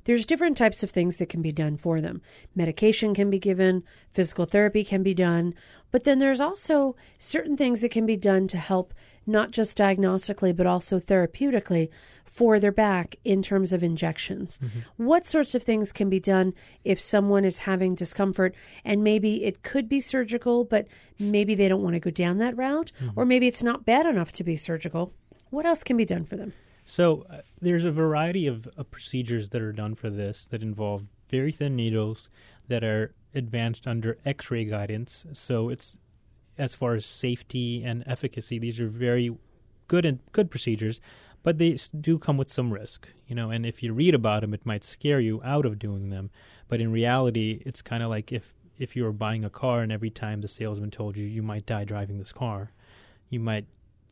[0.07, 2.22] there's different types of things that can be done for them.
[2.55, 5.53] Medication can be given, physical therapy can be done,
[5.96, 8.92] but then there's also certain things that can be done to help
[9.26, 11.88] not just diagnostically but also therapeutically
[12.22, 14.61] for their back in terms of injections.
[14.98, 16.52] What sorts of things can be done
[16.85, 18.54] if someone is having discomfort
[18.85, 20.87] and maybe it could be surgical, but
[21.18, 24.32] maybe they don't want to go down that route, or maybe it's not bad enough
[24.32, 25.14] to be surgical?
[25.48, 26.52] What else can be done for them?
[26.85, 31.04] So uh, there's a variety of, of procedures that are done for this that involve
[31.30, 32.28] very thin needles
[32.68, 35.25] that are advanced under X-ray guidance.
[35.33, 35.96] So it's
[36.59, 39.37] as far as safety and efficacy, these are very
[39.88, 41.01] good and good procedures,
[41.42, 43.51] but they do come with some risk, you know.
[43.51, 46.31] And if you read about them, it might scare you out of doing them.
[46.68, 49.92] But in reality, it's kind of like if if you were buying a car and
[49.92, 52.72] every time the salesman told you you might die driving this car,
[53.31, 53.66] you might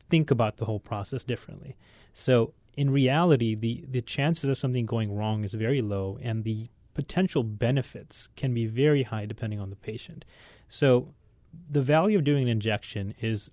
[0.09, 1.75] think about the whole process differently.
[2.13, 6.69] So in reality, the the chances of something going wrong is very low, and the
[6.95, 10.25] potential benefits can be very high depending on the patient.
[10.67, 11.13] So
[11.69, 13.51] the value of doing an injection is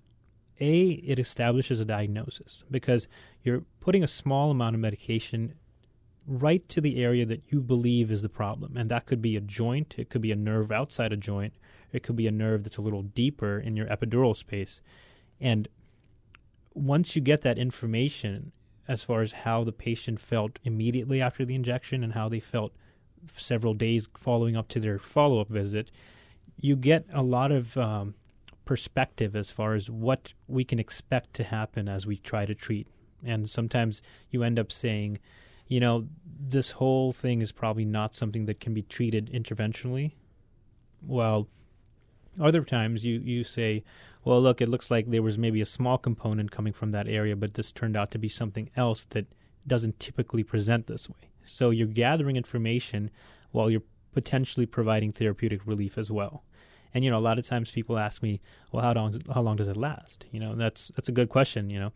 [0.59, 3.07] a it establishes a diagnosis because
[3.43, 5.53] you're putting a small amount of medication
[6.25, 9.41] right to the area that you believe is the problem and that could be a
[9.41, 11.53] joint it could be a nerve outside a joint
[11.91, 14.79] it could be a nerve that's a little deeper in your epidural space
[15.41, 15.67] and
[16.75, 18.51] once you get that information
[18.87, 22.73] as far as how the patient felt immediately after the injection and how they felt
[23.35, 25.89] several days following up to their follow-up visit
[26.59, 28.15] you get a lot of um,
[28.65, 32.87] perspective as far as what we can expect to happen as we try to treat.
[33.21, 35.19] And sometimes you end up saying,
[35.67, 40.13] you know, this whole thing is probably not something that can be treated interventionally.
[41.01, 41.47] Well,
[42.39, 43.83] other times you, you say,
[44.23, 47.35] well, look, it looks like there was maybe a small component coming from that area,
[47.35, 49.25] but this turned out to be something else that
[49.67, 51.29] doesn't typically present this way.
[51.45, 53.09] So you're gathering information
[53.51, 56.43] while you're potentially providing therapeutic relief as well.
[56.93, 58.39] And you know, a lot of times people ask me,
[58.71, 61.69] "Well, how long how long does it last?" You know, that's that's a good question.
[61.69, 61.93] You know,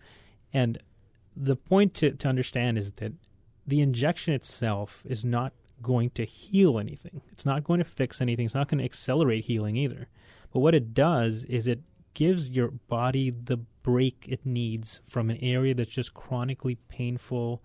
[0.54, 0.80] and
[1.36, 3.14] the point to to understand is that
[3.66, 7.22] the injection itself is not going to heal anything.
[7.32, 8.46] It's not going to fix anything.
[8.46, 10.08] It's not going to accelerate healing either.
[10.52, 11.82] But what it does is it
[12.14, 17.62] gives your body the break it needs from an area that's just chronically painful,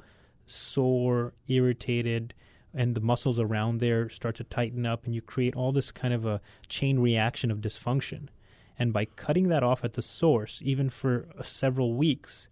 [0.46, 2.34] sore, irritated,
[2.74, 6.14] and the muscles around there start to tighten up, and you create all this kind
[6.14, 8.28] of a chain reaction of dysfunction.
[8.78, 12.48] And by cutting that off at the source, even for uh, several weeks,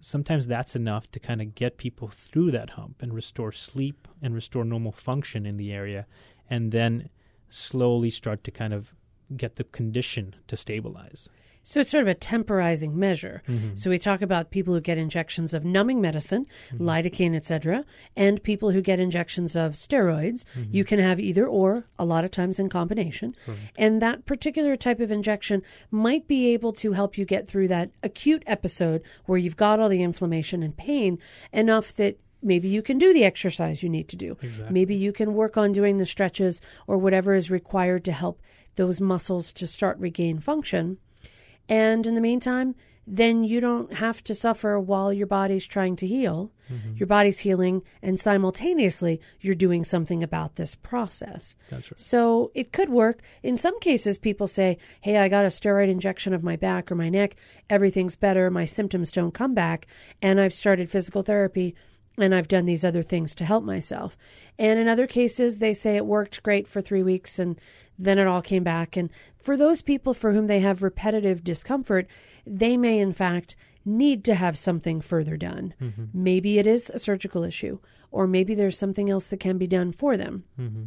[0.00, 4.34] sometimes that's enough to kind of get people through that hump and restore sleep and
[4.34, 6.06] restore normal function in the area,
[6.50, 7.08] and then
[7.48, 8.94] slowly start to kind of
[9.36, 11.28] get the condition to stabilize.
[11.68, 13.42] So it's sort of a temporizing measure.
[13.48, 13.74] Mm-hmm.
[13.74, 16.88] So we talk about people who get injections of numbing medicine, mm-hmm.
[16.88, 17.84] lidocaine, etc.,
[18.16, 20.44] and people who get injections of steroids.
[20.56, 20.76] Mm-hmm.
[20.76, 23.34] You can have either or, a lot of times in combination.
[23.76, 27.90] And that particular type of injection might be able to help you get through that
[28.00, 31.18] acute episode where you've got all the inflammation and pain
[31.52, 34.36] enough that maybe you can do the exercise you need to do.
[34.70, 38.40] Maybe you can work on doing the stretches or whatever is required to help
[38.76, 40.98] those muscles to start regain function.
[41.68, 42.74] And in the meantime,
[43.06, 46.50] then you don't have to suffer while your body's trying to heal.
[46.72, 46.96] Mm-hmm.
[46.96, 51.54] Your body's healing, and simultaneously, you're doing something about this process.
[51.70, 52.00] That's right.
[52.00, 53.22] So it could work.
[53.44, 56.96] In some cases, people say, Hey, I got a steroid injection of my back or
[56.96, 57.36] my neck.
[57.70, 58.50] Everything's better.
[58.50, 59.86] My symptoms don't come back.
[60.20, 61.76] And I've started physical therapy
[62.18, 64.16] and I've done these other things to help myself.
[64.58, 67.60] And in other cases, they say it worked great for three weeks and
[67.98, 68.96] then it all came back.
[68.96, 72.06] And for those people for whom they have repetitive discomfort,
[72.46, 75.74] they may in fact need to have something further done.
[75.80, 76.04] Mm-hmm.
[76.12, 77.78] Maybe it is a surgical issue,
[78.10, 80.44] or maybe there's something else that can be done for them.
[80.60, 80.84] Mm-hmm.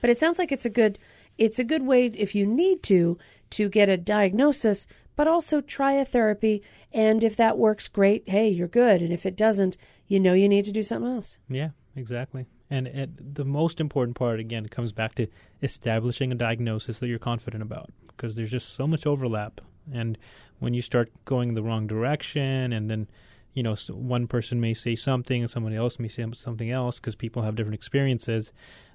[0.00, 0.98] But it sounds like it's a good
[1.38, 3.18] it's a good way if you need to
[3.50, 6.62] to get a diagnosis, but also try a therapy.
[6.92, 8.28] And if that works, great.
[8.28, 9.00] Hey, you're good.
[9.00, 11.38] And if it doesn't, you know you need to do something else.
[11.48, 12.46] Yeah, exactly.
[12.70, 15.26] And it, the most important part, again, comes back to
[15.60, 19.60] establishing a diagnosis that you're confident about because there's just so much overlap.
[19.92, 20.16] And
[20.60, 23.08] when you start going the wrong direction, and then,
[23.54, 27.16] you know, one person may say something and somebody else may say something else because
[27.16, 28.52] people have different experiences,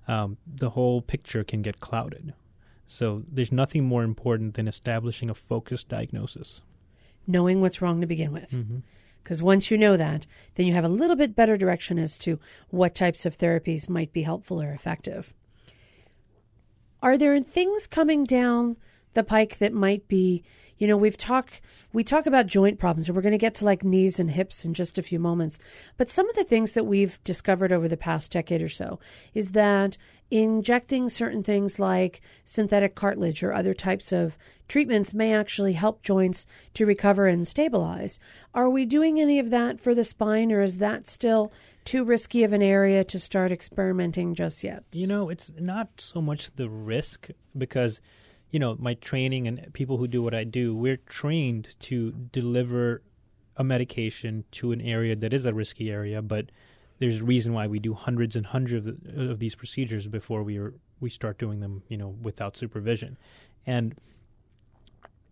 [0.08, 2.34] um, the whole picture can get clouded.
[2.88, 6.62] So there's nothing more important than establishing a focused diagnosis.
[7.28, 8.52] Knowing what's wrong to begin with.
[8.52, 8.78] Mm-hmm.
[9.26, 12.40] Because once you know that, then you have a little bit better direction as to
[12.70, 15.34] what types of therapies might be helpful or effective.
[17.02, 18.78] Are there things coming down
[19.16, 20.44] the pike that might be
[20.78, 21.62] you know we've talked
[21.94, 24.66] we talk about joint problems and we're going to get to like knees and hips
[24.66, 25.60] in just a few moments.
[25.98, 29.00] But some of the things that we've discovered over the past decade or so
[29.34, 29.98] is that
[30.32, 36.48] injecting certain things like synthetic cartilage or other types of treatments may actually help joints
[36.74, 38.20] to recover and stabilize.
[38.54, 41.52] Are we doing any of that for the spine or is that still
[41.84, 44.84] too risky of an area to start experimenting just yet?
[44.92, 48.02] You know it's not so much the risk because
[48.56, 53.02] you know, my training and people who do what I do, we're trained to deliver
[53.58, 56.46] a medication to an area that is a risky area, but
[57.00, 60.74] there's a reason why we do hundreds and hundreds of, these procedures before we are,
[61.02, 63.18] we start doing them, you know, without supervision.
[63.68, 63.94] And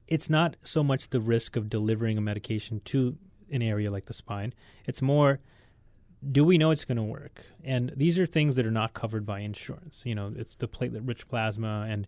[0.09, 3.15] it's not so much the risk of delivering a medication to
[3.49, 4.53] an area like the spine.
[4.85, 5.39] It's more
[6.31, 7.41] do we know it's going to work?
[7.63, 10.01] And these are things that are not covered by insurance.
[10.05, 12.07] You know, it's the platelet rich plasma and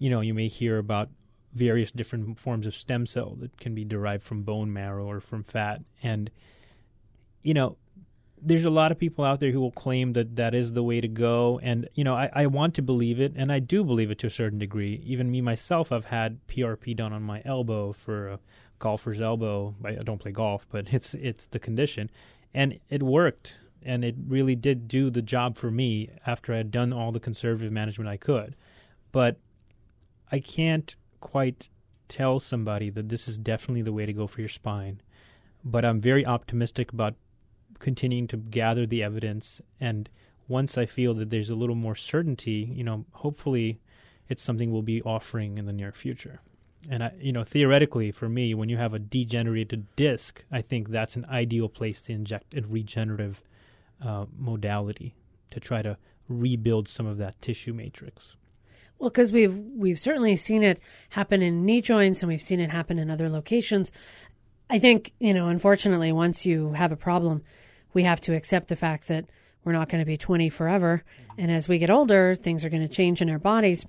[0.00, 1.10] you know, you may hear about
[1.52, 5.44] various different forms of stem cell that can be derived from bone marrow or from
[5.44, 5.82] fat.
[6.02, 6.30] And,
[7.42, 7.76] you know,
[8.40, 11.00] there's a lot of people out there who will claim that that is the way
[11.02, 11.60] to go.
[11.62, 14.26] And, you know, I, I want to believe it, and I do believe it to
[14.26, 15.02] a certain degree.
[15.04, 18.38] Even me myself, I've had PRP done on my elbow for a
[18.78, 19.74] golfer's elbow.
[19.84, 22.10] I don't play golf, but it's it's the condition.
[22.54, 23.56] And it worked.
[23.82, 27.20] And it really did do the job for me after I had done all the
[27.20, 28.54] conservative management I could.
[29.10, 29.38] But
[30.32, 31.68] I can't quite
[32.08, 35.00] tell somebody that this is definitely the way to go for your spine,
[35.64, 37.14] but I'm very optimistic about
[37.78, 39.60] continuing to gather the evidence.
[39.80, 40.08] And
[40.48, 43.80] once I feel that there's a little more certainty, you know, hopefully
[44.28, 46.40] it's something we'll be offering in the near future.
[46.88, 50.88] And I, you know, theoretically, for me, when you have a degenerated disc, I think
[50.88, 53.42] that's an ideal place to inject a regenerative
[54.02, 55.14] uh, modality
[55.50, 58.34] to try to rebuild some of that tissue matrix.
[59.00, 60.78] Well, because we've we've certainly seen it
[61.08, 63.92] happen in knee joints, and we've seen it happen in other locations.
[64.68, 67.42] I think you know, unfortunately, once you have a problem,
[67.94, 69.24] we have to accept the fact that
[69.64, 71.02] we're not going to be 20 forever,
[71.38, 73.86] and as we get older, things are going to change in our bodies.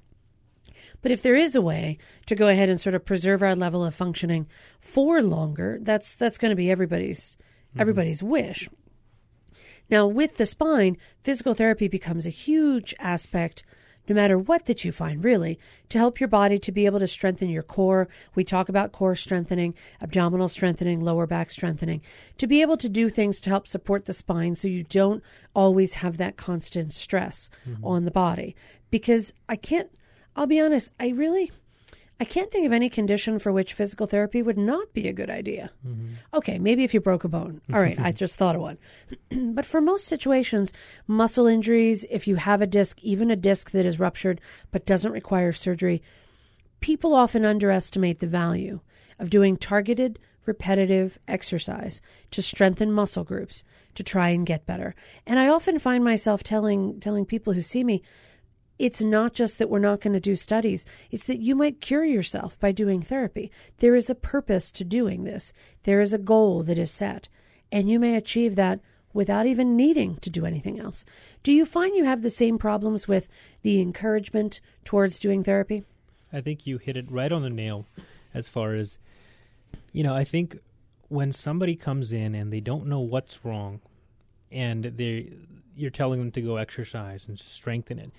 [1.02, 1.98] But if there is a way
[2.28, 4.48] to go ahead and sort of preserve our level of functioning
[4.80, 7.82] for longer, that's that's going to be everybody's mm-hmm.
[7.82, 8.70] everybody's wish.
[9.90, 13.66] Now, with the spine, physical therapy becomes a huge aspect
[14.08, 17.08] no matter what that you find, really, to help your body to be able to
[17.08, 18.08] strengthen your core.
[18.36, 22.02] We talk about core strengthening, abdominal strengthening, lower back strengthening,
[22.38, 25.24] to be able to do things to help support the spine so you don't
[25.54, 27.86] always have that constant stress mm-hmm.
[27.86, 28.56] on the body.
[28.90, 29.90] Because I can't,
[30.36, 31.52] I'll be honest, I really
[32.22, 35.32] I can't think of any condition for which physical therapy would not be a good
[35.32, 35.72] idea.
[35.84, 36.14] Mm-hmm.
[36.36, 37.62] Okay, maybe if you broke a bone.
[37.74, 38.78] All right, I just thought of one.
[39.56, 40.72] but for most situations,
[41.08, 45.14] muscle injuries, if you have a disc, even a disc that is ruptured but doesn't
[45.14, 46.04] require surgery,
[46.80, 48.82] people often underestimate the value
[49.18, 53.64] of doing targeted, repetitive exercise to strengthen muscle groups
[53.96, 54.94] to try and get better.
[55.26, 58.04] And I often find myself telling telling people who see me,
[58.82, 62.04] it's not just that we're not going to do studies, it's that you might cure
[62.04, 63.52] yourself by doing therapy.
[63.78, 65.54] There is a purpose to doing this,
[65.84, 67.30] there is a goal that is set,
[67.72, 68.80] and you may achieve that
[69.14, 71.06] without even needing to do anything else.
[71.44, 73.28] Do you find you have the same problems with
[73.62, 75.84] the encouragement towards doing therapy?
[76.34, 77.86] I think you hit it right on the nail
[78.34, 78.98] as far as,
[79.94, 80.58] you know, I think
[81.08, 83.80] when somebody comes in and they don't know what's wrong
[84.52, 85.34] and they
[85.76, 88.12] you're telling them to go exercise and strengthen it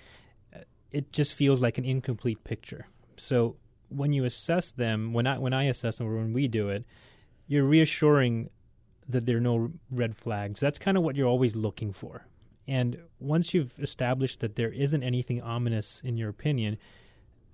[0.92, 2.86] it just feels like an incomplete picture.
[3.16, 3.56] So
[3.88, 6.84] when you assess them, when I when I assess them or when we do it,
[7.46, 8.50] you're reassuring
[9.08, 10.60] that there are no red flags.
[10.60, 12.26] That's kind of what you're always looking for.
[12.68, 16.78] And once you've established that there isn't anything ominous in your opinion,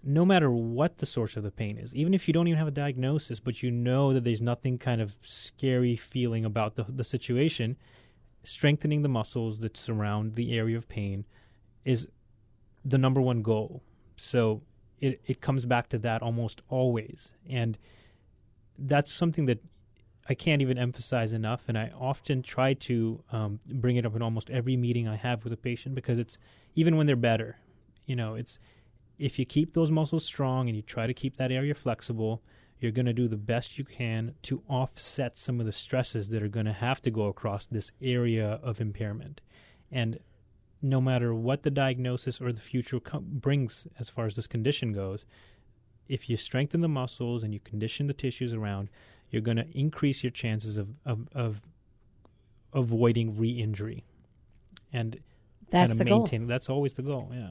[0.02, 2.68] no matter what the source of the pain is, even if you don't even have
[2.68, 7.04] a diagnosis, but you know that there's nothing kind of scary feeling about the, the
[7.04, 7.76] situation,
[8.42, 11.24] strengthening the muscles that surround the area of pain
[11.84, 12.06] is
[12.88, 13.82] the number one goal.
[14.16, 14.62] So
[15.00, 17.78] it it comes back to that almost always, and
[18.78, 19.58] that's something that
[20.28, 21.62] I can't even emphasize enough.
[21.68, 25.44] And I often try to um, bring it up in almost every meeting I have
[25.44, 26.36] with a patient because it's
[26.74, 27.58] even when they're better,
[28.06, 28.58] you know, it's
[29.18, 32.42] if you keep those muscles strong and you try to keep that area flexible,
[32.78, 36.42] you're going to do the best you can to offset some of the stresses that
[36.42, 39.40] are going to have to go across this area of impairment.
[39.90, 40.20] And
[40.80, 44.92] no matter what the diagnosis or the future co- brings as far as this condition
[44.92, 45.24] goes,
[46.08, 48.88] if you strengthen the muscles and you condition the tissues around,
[49.30, 51.60] you're going to increase your chances of, of, of
[52.72, 54.04] avoiding re-injury.
[54.92, 55.20] And
[55.70, 56.48] that's the maintain, goal.
[56.48, 57.30] That's always the goal.
[57.32, 57.50] Yeah.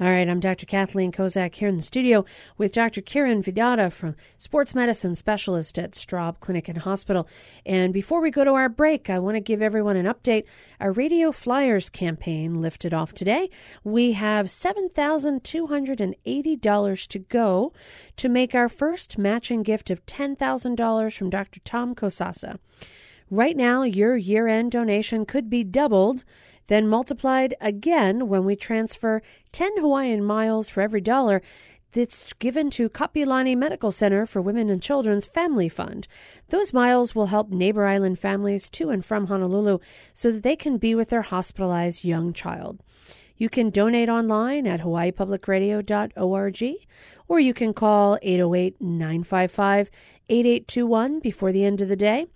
[0.00, 0.66] All right, I'm Dr.
[0.66, 2.24] Kathleen Kozak here in the studio
[2.58, 3.00] with Dr.
[3.00, 7.28] Kiran Vidata from Sports Medicine Specialist at Straub Clinic and Hospital.
[7.64, 10.46] And before we go to our break, I want to give everyone an update.
[10.80, 13.50] Our Radio Flyers campaign lifted off today.
[13.84, 17.72] We have $7,280 to go
[18.16, 21.60] to make our first matching gift of $10,000 from Dr.
[21.60, 22.58] Tom Kosasa.
[23.30, 26.24] Right now, your year end donation could be doubled
[26.66, 31.42] then multiplied again when we transfer 10 Hawaiian miles for every dollar
[31.94, 36.08] that's given to Kapiolani Medical Center for Women and Children's Family Fund.
[36.48, 39.78] Those miles will help neighbor island families to and from Honolulu
[40.12, 42.80] so that they can be with their hospitalized young child.
[43.36, 46.74] You can donate online at hawaiipublicradio.org
[47.26, 49.90] or you can call 808 955
[50.28, 52.26] 8821 before the end of the day.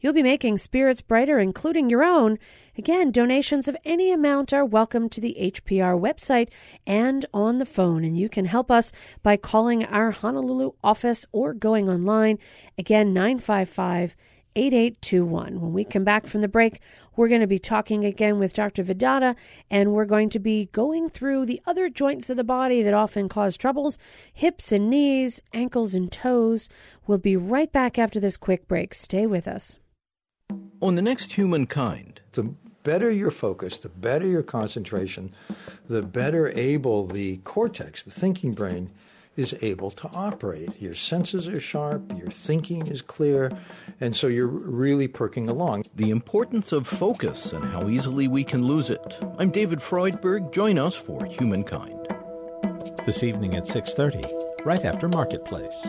[0.00, 2.38] You'll be making spirits brighter, including your own.
[2.76, 6.48] Again, donations of any amount are welcome to the HPR website
[6.86, 8.92] and on the phone, and you can help us
[9.24, 12.38] by calling our Honolulu office or going online.
[12.78, 14.14] Again, 955
[14.54, 15.60] 8821.
[15.60, 16.80] When we come back from the break,
[17.16, 18.84] we're going to be talking again with Dr.
[18.84, 19.34] Vidata,
[19.68, 23.28] and we're going to be going through the other joints of the body that often
[23.28, 23.98] cause troubles
[24.32, 26.68] hips and knees, ankles and toes.
[27.06, 28.94] We'll be right back after this quick break.
[28.94, 29.76] Stay with us.
[30.80, 32.54] On the next humankind, the
[32.84, 35.32] better your focus, the better your concentration,
[35.88, 38.92] the better able the cortex, the thinking brain,
[39.34, 40.80] is able to operate.
[40.80, 43.50] Your senses are sharp, your thinking is clear,
[44.00, 45.84] and so you're really perking along.
[45.96, 49.18] The importance of focus and how easily we can lose it.
[49.36, 50.52] I'm David Freudberg.
[50.52, 52.06] Join us for Humankind.
[53.04, 54.22] This evening at 6:30,
[54.64, 55.88] right after Marketplace.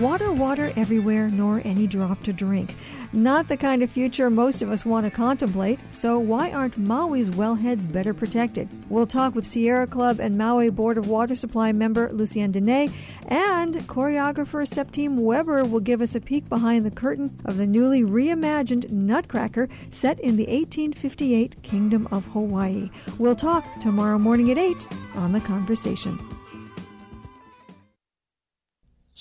[0.00, 2.74] Water, water everywhere, nor any drop to drink.
[3.12, 7.28] Not the kind of future most of us want to contemplate, so why aren't Maui's
[7.28, 8.66] wellheads better protected?
[8.88, 12.90] We'll talk with Sierra Club and Maui Board of Water Supply member Lucienne de Naie,
[13.26, 18.00] and choreographer Septime Weber will give us a peek behind the curtain of the newly
[18.00, 22.88] reimagined Nutcracker set in the 1858 Kingdom of Hawaii.
[23.18, 26.18] We'll talk tomorrow morning at 8 on The Conversation.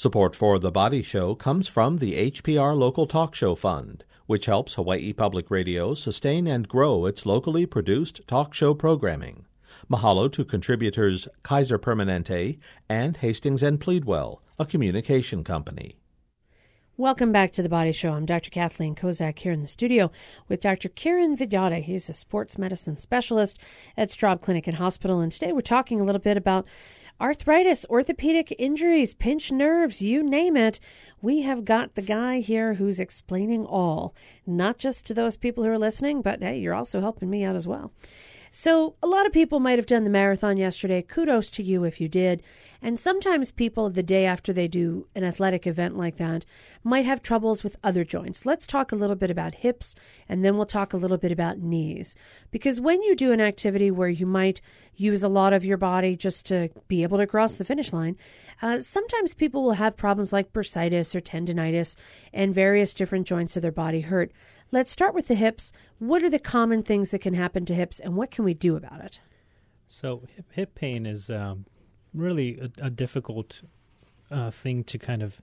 [0.02, 4.76] Support for The Body Show comes from the HPR Local Talk Show Fund, which helps
[4.76, 9.45] Hawaii Public Radio sustain and grow its locally produced talk show programming.
[9.91, 15.97] Mahalo to contributors Kaiser Permanente and Hastings and Pleadwell, a communication company.
[16.95, 18.14] Welcome back to the Body Show.
[18.14, 18.52] I'm Dr.
[18.52, 20.12] Kathleen Kozak here in the studio
[20.47, 20.88] with Dr.
[20.88, 21.84] Kiran Vidata.
[21.84, 23.58] He's a sports medicine specialist
[23.97, 25.20] at Straub Clinic and Hospital.
[25.20, 26.66] And today we're talking a little bit about
[27.22, 30.80] arthritis, orthopedic injuries, pinched nerves, you name it.
[31.22, 34.15] We have got the guy here who's explaining all,
[34.45, 37.55] not just to those people who are listening, but hey, you're also helping me out
[37.55, 37.91] as well.
[38.52, 41.02] So, a lot of people might have done the marathon yesterday.
[41.02, 42.41] Kudos to you if you did.
[42.82, 46.45] And sometimes people, the day after they do an athletic event like that,
[46.84, 48.45] might have troubles with other joints.
[48.45, 49.95] Let's talk a little bit about hips
[50.30, 52.16] and then we'll talk a little bit about knees.
[52.52, 54.62] Because when you do an activity where you might
[54.95, 58.16] use a lot of your body just to be able to cross the finish line,
[58.62, 61.95] uh, sometimes people will have problems like bursitis or tendonitis
[62.34, 64.32] and various different joints of their body hurt.
[64.72, 65.72] Let's start with the hips.
[65.97, 68.76] What are the common things that can happen to hips, and what can we do
[68.76, 69.20] about it?
[69.88, 71.65] So, hip, hip pain is um,
[72.13, 73.63] really a, a difficult
[74.30, 75.41] uh, thing to kind of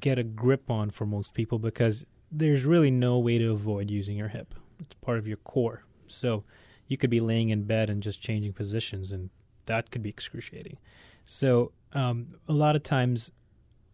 [0.00, 4.16] get a grip on for most people because there's really no way to avoid using
[4.16, 4.54] your hip.
[4.80, 5.82] It's part of your core.
[6.06, 6.44] So,
[6.86, 9.28] you could be laying in bed and just changing positions, and
[9.66, 10.78] that could be excruciating.
[11.26, 13.30] So, um, a lot of times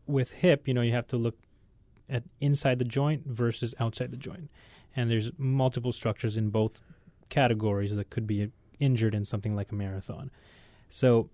[0.06, 1.38] with hip, you know, you have to look
[2.08, 4.50] at inside the joint versus outside the joint.
[4.96, 6.80] And there's multiple structures in both
[7.28, 10.30] categories that could be injured in something like a marathon.
[10.88, 11.30] So,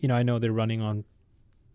[0.00, 1.04] you know, I know they're running on,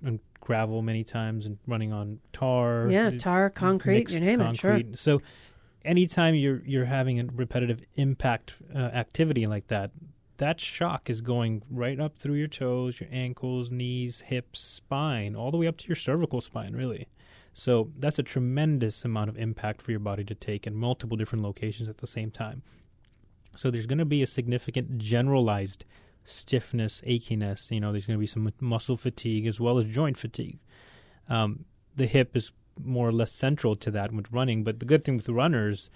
[0.06, 2.88] on gravel many times and running on tar.
[2.90, 4.80] Yeah, tar, concrete, you name concrete.
[4.80, 5.20] it, sure.
[5.20, 5.22] So,
[5.86, 9.92] anytime you're you're having a repetitive impact uh, activity like that,
[10.38, 15.52] that shock is going right up through your toes, your ankles, knees, hips, spine, all
[15.52, 17.08] the way up to your cervical spine, really.
[17.54, 21.44] So that's a tremendous amount of impact for your body to take in multiple different
[21.44, 22.64] locations at the same time.
[23.56, 25.86] So there's going to be a significant generalized
[26.26, 27.70] stiffness, achiness.
[27.70, 30.60] You know, there's going to be some muscle fatigue as well as joint fatigue.
[31.30, 32.52] Um, the hip is
[32.84, 35.92] more or less central to that with running, but the good thing with runners,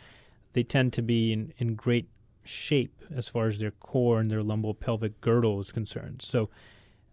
[0.53, 2.08] they tend to be in, in great
[2.43, 6.22] shape as far as their core and their lumbopelvic girdle is concerned.
[6.22, 6.49] So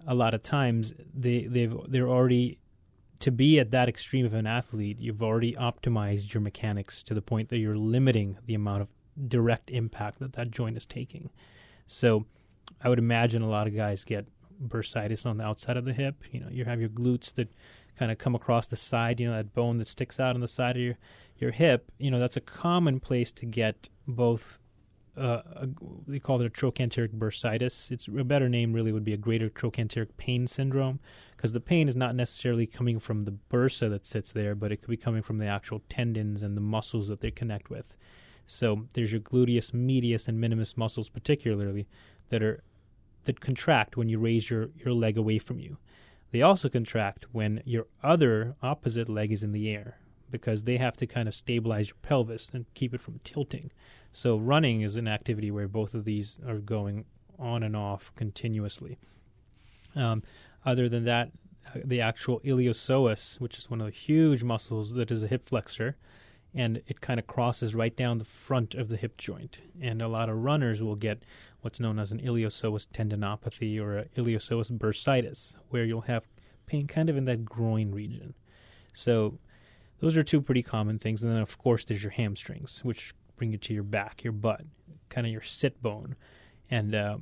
[0.07, 2.59] a lot of times they they've they're already
[3.25, 7.23] to be at that extreme of an athlete, you've already optimized your mechanics to the
[7.23, 8.89] point that you're limiting the amount of
[9.31, 11.31] direct impact that that joint is taking.
[11.87, 12.27] So
[12.83, 14.27] I would imagine a lot of guys get
[14.63, 16.17] bursitis on the outside of the hip.
[16.33, 17.49] You know, you have your glutes that
[17.99, 20.47] kind of come across the side, you know, that bone that sticks out on the
[20.47, 20.99] side of your,
[21.39, 21.91] your hip.
[21.97, 24.59] You know, that's a common place to get both
[25.17, 25.69] uh, a,
[26.07, 27.91] we call it a trochanteric bursitis.
[27.91, 31.01] It's a better name really would be a greater trochanteric pain syndrome
[31.37, 34.79] because the pain is not necessarily coming from the bursa that sits there, but it
[34.79, 37.97] could be coming from the actual tendons and the muscles that they connect with.
[38.47, 41.87] So there's your gluteus medius and minimus muscles particularly
[42.31, 42.63] that are
[43.25, 45.79] that contract when you raise your, your leg away from you.
[46.31, 49.99] They also contract when your other opposite leg is in the air
[50.31, 53.71] because they have to kind of stabilize your pelvis and keep it from tilting.
[54.15, 57.05] So running is an activity where both of these are going
[57.37, 58.97] on and off continuously.
[59.97, 60.23] Um,
[60.65, 61.33] other than that,
[61.67, 65.45] uh, the actual iliopsoas, which is one of the huge muscles that is a hip
[65.45, 65.97] flexor,
[66.55, 69.59] and it kind of crosses right down the front of the hip joint.
[69.83, 71.25] And a lot of runners will get
[71.63, 76.29] what's known as an iliopsoas tendinopathy or a iliopsoas bursitis, where you'll have
[76.67, 78.35] pain kind of in that groin region.
[78.93, 79.41] So
[79.99, 81.21] those are two pretty common things.
[81.21, 84.63] And then, of course, there's your hamstrings, which bring it to your back, your butt,
[85.09, 86.17] kind of your sit bone,
[86.71, 87.19] and uh,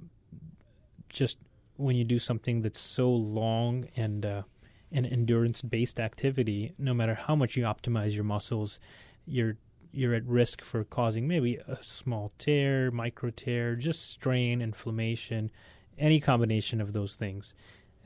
[1.08, 1.38] just
[1.76, 4.42] when you do something that's so long and uh,
[4.92, 8.78] an endurance-based activity, no matter how much you optimize your muscles,
[9.26, 9.56] you're
[9.94, 15.50] you're at risk for causing maybe a small tear, micro tear, just strain, inflammation,
[15.98, 17.52] any combination of those things.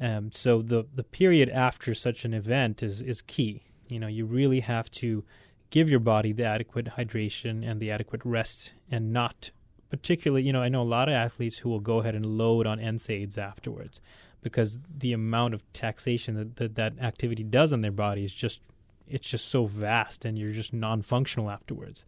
[0.00, 3.62] Um, so the the period after such an event is is key.
[3.88, 5.24] You know, you really have to
[5.70, 9.50] give your body the adequate hydration and the adequate rest and not
[9.90, 12.66] particularly, you know, I know a lot of athletes who will go ahead and load
[12.66, 14.00] on NSAIDs afterwards
[14.42, 18.60] because the amount of taxation that, that that activity does on their body is just
[19.08, 22.04] it's just so vast and you're just non-functional afterwards.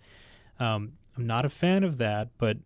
[0.58, 2.56] Um, I'm not a fan of that, but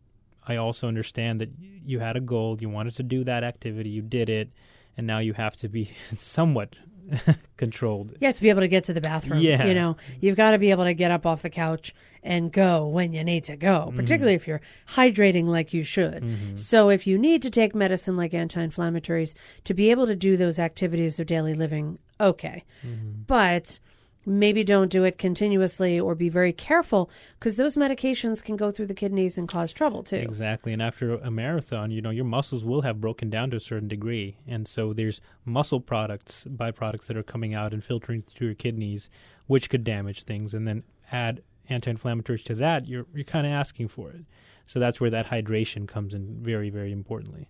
[0.47, 1.51] I also understand that
[1.84, 4.51] you had a goal, you wanted to do that activity, you did it,
[4.97, 6.76] and now you have to be somewhat
[7.57, 8.14] controlled.
[8.20, 9.40] You have to be able to get to the bathroom.
[9.40, 9.64] Yeah.
[9.64, 12.86] You know, you've got to be able to get up off the couch and go
[12.86, 13.96] when you need to go, Mm-hmm.
[13.96, 16.59] particularly if you're hydrating like you should.
[16.59, 19.34] So if you need to take medicine like anti-inflammatories
[19.64, 22.64] to be able to do those activities of daily living, okay.
[22.86, 23.22] Mm-hmm.
[23.26, 23.80] But
[24.25, 28.87] maybe don't do it continuously or be very careful because those medications can go through
[28.87, 30.16] the kidneys and cause trouble too.
[30.16, 30.73] Exactly.
[30.73, 33.89] And after a marathon, you know, your muscles will have broken down to a certain
[33.89, 34.37] degree.
[34.47, 39.11] And so there's muscle products, byproducts that are coming out and filtering through your kidneys,
[39.47, 40.55] which could damage things.
[40.55, 44.25] And then add anti inflammatories to that, you're, you're kind of asking for it.
[44.66, 47.49] So that's where that hydration comes in very, very importantly.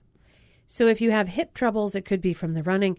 [0.67, 2.97] So if you have hip troubles, it could be from the running.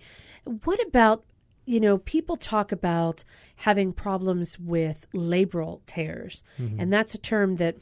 [0.63, 1.23] What about,
[1.65, 3.23] you know, people talk about
[3.57, 6.79] having problems with labral tears, mm-hmm.
[6.79, 7.77] and that's a term that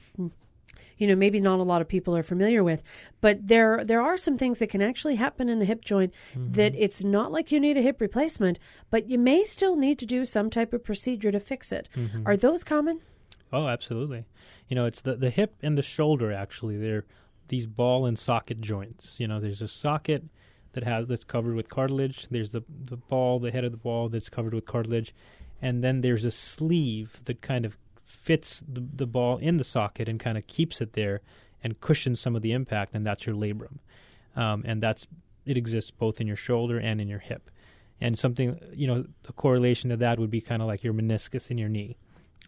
[0.98, 2.84] you know maybe not a lot of people are familiar with.
[3.22, 6.54] But there there are some things that can actually happen in the hip joint mm-hmm.
[6.54, 8.60] that it's not like you need a hip replacement
[8.92, 11.90] but you may still need to do some type of procedure to fix it.
[11.96, 12.28] Mm-hmm.
[12.28, 13.02] Are those common?
[13.52, 14.26] Oh, absolutely.
[14.68, 16.78] You know, it's the the hip and the shoulder actually.
[16.78, 17.06] They're
[17.48, 19.20] these ball and socket joints.
[19.20, 20.24] You know, there's a socket
[20.74, 22.28] that has that's covered with cartilage.
[22.30, 25.13] There's the the ball, the head of the ball that's covered with cartilage,
[25.61, 30.09] and then there's a sleeve that kind of fits the the ball in the socket
[30.09, 31.22] and kind of keeps it there
[31.63, 33.80] and cushions some of the impact, and that's your labrum.
[34.36, 35.07] Um, and that's
[35.45, 37.49] it exists both in your shoulder and in your hip.
[37.99, 41.51] And something, you know, the correlation to that would be kind of like your meniscus
[41.51, 41.97] in your knee.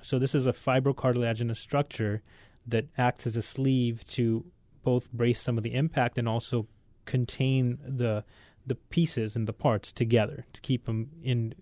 [0.01, 2.21] So this is a fibrocartilaginous structure
[2.65, 4.45] that acts as a sleeve to
[4.84, 6.67] both brace some of the impact and also
[7.06, 8.24] contain the
[8.66, 11.54] the pieces and the parts together to keep them in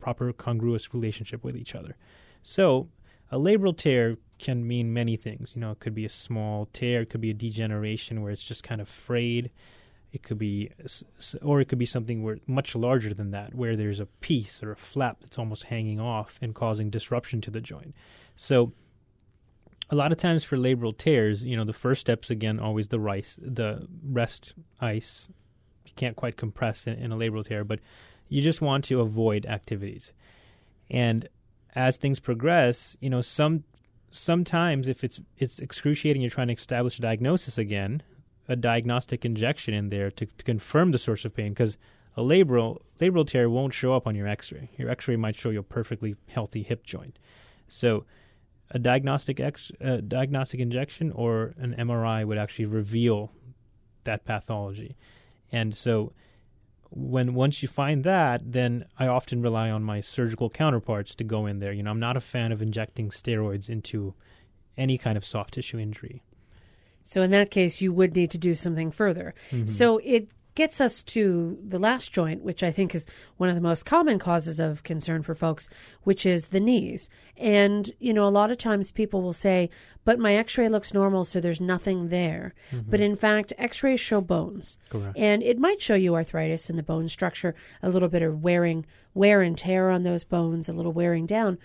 [0.00, 1.96] proper congruous relationship with each other.
[2.42, 2.88] So
[3.30, 5.52] a labral tear can mean many things.
[5.54, 8.44] You know, it could be a small tear, it could be a degeneration where it's
[8.44, 9.50] just kind of frayed.
[10.10, 10.70] It could be,
[11.42, 14.72] or it could be something where much larger than that, where there's a piece or
[14.72, 17.94] a flap that's almost hanging off and causing disruption to the joint.
[18.34, 18.72] So,
[19.90, 23.00] a lot of times for labral tears, you know, the first step's again always the
[23.00, 25.28] rice, the rest ice.
[25.86, 27.80] You can't quite compress in, in a labral tear, but
[28.28, 30.12] you just want to avoid activities.
[30.90, 31.28] And
[31.74, 33.64] as things progress, you know, some
[34.10, 38.02] sometimes if it's it's excruciating, you're trying to establish a diagnosis again,
[38.48, 41.78] a diagnostic injection in there to, to confirm the source of pain because
[42.16, 44.70] a labral labral tear won't show up on your X-ray.
[44.76, 47.18] Your X-ray might show you a perfectly healthy hip joint.
[47.68, 48.04] So,
[48.70, 53.32] a diagnostic X uh, diagnostic injection or an MRI would actually reveal
[54.04, 54.96] that pathology.
[55.50, 56.12] And so,
[56.90, 61.46] when once you find that, then I often rely on my surgical counterparts to go
[61.46, 61.72] in there.
[61.72, 64.14] You know, I'm not a fan of injecting steroids into
[64.76, 66.22] any kind of soft tissue injury.
[67.02, 69.34] So in that case, you would need to do something further.
[69.50, 69.66] Mm-hmm.
[69.66, 70.28] So it
[70.58, 73.06] gets us to the last joint, which I think is
[73.36, 75.68] one of the most common causes of concern for folks,
[76.02, 77.08] which is the knees.
[77.36, 79.70] And, you know, a lot of times people will say,
[80.04, 82.54] but my x ray looks normal, so there's nothing there.
[82.72, 82.90] Mm-hmm.
[82.90, 84.78] But in fact, x rays show bones.
[84.90, 85.16] Correct.
[85.16, 88.84] And it might show you arthritis in the bone structure, a little bit of wearing,
[89.14, 91.58] wear and tear on those bones, a little wearing down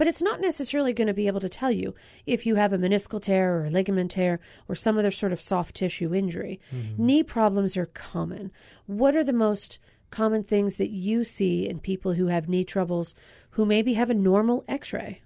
[0.00, 1.94] but it's not necessarily going to be able to tell you
[2.24, 5.42] if you have a meniscal tear or a ligament tear or some other sort of
[5.42, 6.58] soft tissue injury.
[6.74, 7.04] Mm-hmm.
[7.04, 8.50] Knee problems are common.
[8.86, 9.78] What are the most
[10.08, 13.14] common things that you see in people who have knee troubles
[13.50, 15.20] who maybe have a normal x ray?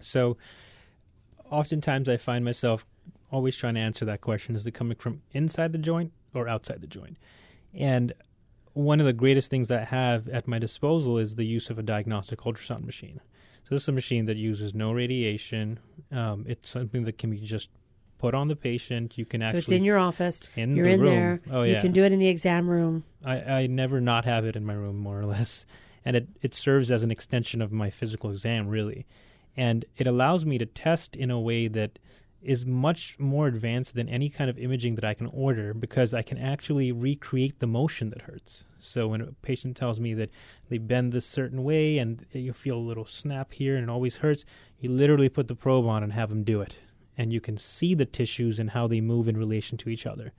[0.00, 0.36] So,
[1.48, 2.84] oftentimes I find myself
[3.30, 6.80] always trying to answer that question: is it coming from inside the joint or outside
[6.80, 7.18] the joint?
[7.72, 8.14] And
[8.72, 11.84] one of the greatest things I have at my disposal is the use of a
[11.84, 13.20] diagnostic ultrasound machine.
[13.64, 15.78] So this is a machine that uses no radiation.
[16.10, 17.70] Um, it's something that can be just
[18.18, 19.16] put on the patient.
[19.16, 19.62] You can actually.
[19.62, 20.48] so it's in your office.
[20.56, 21.10] in You're the in room.
[21.10, 21.40] there.
[21.50, 23.04] Oh You can do it in the exam room.
[23.24, 25.66] I, I never not have it in my room, more or less.
[26.04, 29.06] And it, it serves as an extension of my physical exam, really.
[29.56, 32.00] And it allows me to test in a way that
[32.42, 36.22] is much more advanced than any kind of imaging that I can order because I
[36.22, 38.64] can actually recreate the motion that hurts.
[38.78, 40.30] So when a patient tells me that
[40.68, 44.16] they bend this certain way and you feel a little snap here and it always
[44.16, 44.44] hurts,
[44.80, 46.76] you literally put the probe on and have them do it.
[47.16, 50.32] And you can see the tissues and how they move in relation to each other.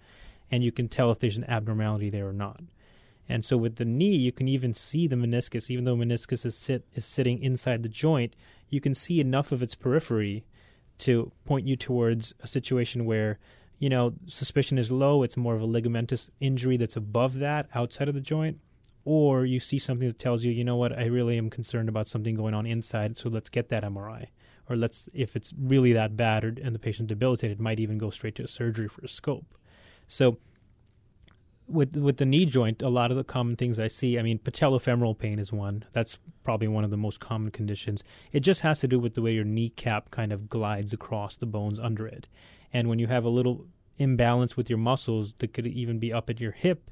[0.51, 2.61] And you can tell if there's an abnormality there or not.
[3.29, 6.57] And so with the knee, you can even see the meniscus, even though meniscus is
[6.57, 8.35] sit is sitting inside the joint.
[8.69, 10.43] You can see enough of its periphery
[11.03, 13.39] to point you towards a situation where,
[13.79, 15.23] you know, suspicion is low.
[15.23, 18.59] It's more of a ligamentous injury that's above that, outside of the joint,
[19.05, 22.07] or you see something that tells you, you know what, I really am concerned about
[22.07, 23.17] something going on inside.
[23.17, 24.27] So let's get that MRI,
[24.69, 28.09] or let's, if it's really that bad, or, and the patient debilitated, might even go
[28.09, 29.55] straight to a surgery for a scope.
[30.07, 30.37] So
[31.67, 34.39] with with the knee joint, a lot of the common things I see, I mean,
[34.39, 35.85] patellofemoral pain is one.
[35.93, 38.03] That's probably one of the most common conditions.
[38.31, 41.45] It just has to do with the way your kneecap kind of glides across the
[41.45, 42.27] bones under it.
[42.71, 43.65] And when you have a little
[43.97, 46.89] imbalance with your muscles that could even be up at your hip,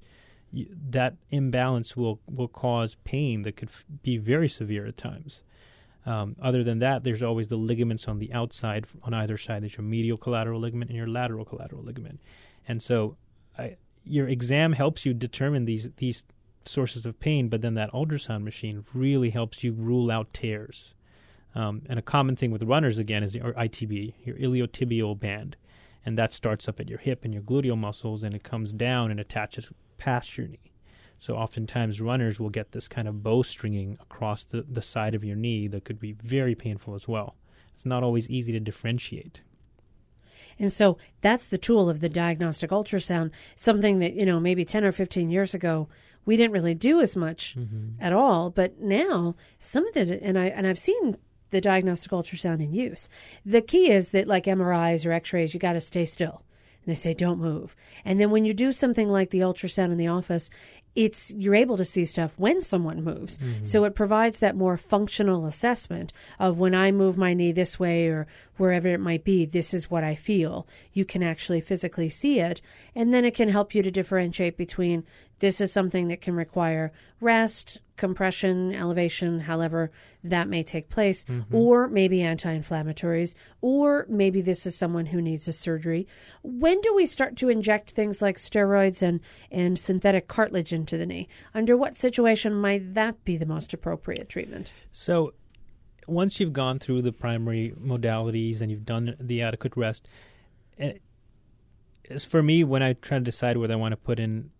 [0.53, 5.43] that imbalance will will cause pain that could f- be very severe at times.
[6.05, 9.61] Um, other than that, there's always the ligaments on the outside on either side.
[9.63, 12.19] There's your medial collateral ligament and your lateral collateral ligament.
[12.67, 13.17] And so
[13.57, 16.23] I, your exam helps you determine these these
[16.65, 20.93] sources of pain, but then that ultrasound machine really helps you rule out tears.
[21.53, 25.57] Um, and a common thing with runners again is your ITB, your iliotibial band,
[26.05, 29.11] and that starts up at your hip and your gluteal muscles, and it comes down
[29.11, 30.71] and attaches past your knee.
[31.17, 35.35] So oftentimes runners will get this kind of bowstringing across the, the side of your
[35.35, 37.35] knee that could be very painful as well.
[37.75, 39.41] It's not always easy to differentiate.
[40.59, 44.83] And so that's the tool of the diagnostic ultrasound, something that, you know, maybe 10
[44.83, 45.87] or 15 years ago
[46.25, 48.01] we didn't really do as much mm-hmm.
[48.01, 51.17] at all, but now some of the and I and I've seen
[51.49, 53.09] the diagnostic ultrasound in use.
[53.45, 56.43] The key is that like MRIs or x-rays you got to stay still.
[56.83, 57.75] And they say don't move.
[58.03, 60.49] And then when you do something like the ultrasound in the office,
[60.95, 63.37] it's you're able to see stuff when someone moves.
[63.37, 63.63] Mm-hmm.
[63.63, 68.07] So it provides that more functional assessment of when I move my knee this way
[68.07, 68.27] or
[68.57, 70.67] wherever it might be, this is what I feel.
[70.93, 72.61] You can actually physically see it.
[72.93, 75.03] And then it can help you to differentiate between
[75.39, 79.91] this is something that can require rest, compression, elevation, however
[80.23, 81.55] that may take place, mm-hmm.
[81.55, 86.07] or maybe anti inflammatories, or maybe this is someone who needs a surgery.
[86.43, 89.19] When do we start to inject things like steroids and,
[89.51, 91.27] and synthetic cartilage into the knee?
[91.53, 94.73] Under what situation might that be the most appropriate treatment?
[94.91, 95.33] So,
[96.07, 100.07] once you've gone through the primary modalities and you've done the adequate rest,
[100.77, 100.93] eh,
[102.09, 104.51] as for me, when I try to decide whether I want to put in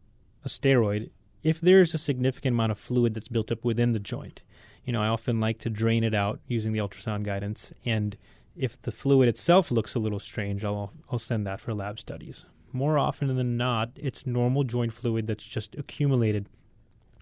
[0.46, 1.10] a steroid,
[1.44, 4.44] if there's a significant amount of fluid that's built up within the joint,
[4.86, 7.74] you know, I often like to drain it out using the ultrasound guidance.
[7.86, 8.18] And
[8.56, 12.46] if the fluid itself looks a little strange, I'll I'll send that for lab studies.
[12.74, 16.48] More often than not, it's normal joint fluid that's just accumulated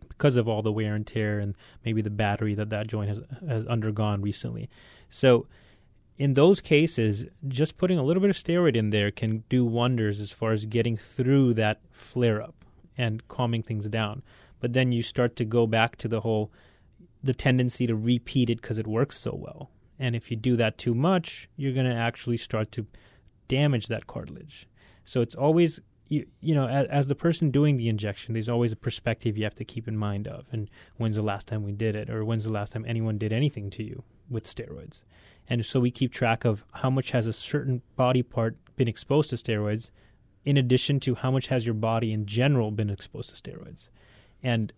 [0.08, 3.20] because of all the wear and tear and maybe the battery that that joint has
[3.48, 4.70] has undergone recently.
[5.10, 5.48] So
[6.18, 10.20] in those cases, just putting a little bit of steroid in there can do wonders
[10.20, 12.66] as far as getting through that flare up
[12.98, 14.22] and calming things down.
[14.60, 16.52] But then you start to go back to the whole
[17.24, 19.72] the tendency to repeat it because it works so well.
[19.98, 22.86] And if you do that too much, you're going to actually start to
[23.48, 24.68] damage that cartilage.
[25.10, 28.72] So it's always you, you know as, as the person doing the injection, there's always
[28.72, 30.46] a perspective you have to keep in mind of.
[30.52, 33.34] And when's the last time we did it, or when's the last time anyone did
[33.34, 35.02] anything to you with steroids?
[35.50, 39.32] And so we keep track of how much has a certain body part been exposed
[39.32, 39.90] to steroids,
[40.46, 43.90] in addition to how much has your body in general been exposed to steroids.
[44.44, 44.72] And,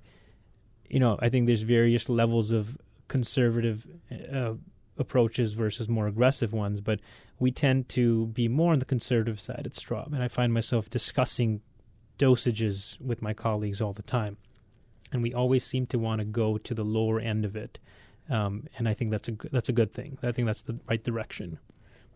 [0.89, 2.77] you know, I think there's various levels of
[3.09, 3.85] conservative
[4.33, 4.53] uh,
[4.97, 7.01] approaches versus more aggressive ones, but
[7.41, 10.13] we tend to be more on the conservative side at Straub.
[10.13, 11.61] And I find myself discussing
[12.19, 14.37] dosages with my colleagues all the time.
[15.11, 17.79] And we always seem to want to go to the lower end of it.
[18.29, 20.19] Um, and I think that's a that's a good thing.
[20.21, 21.57] I think that's the right direction.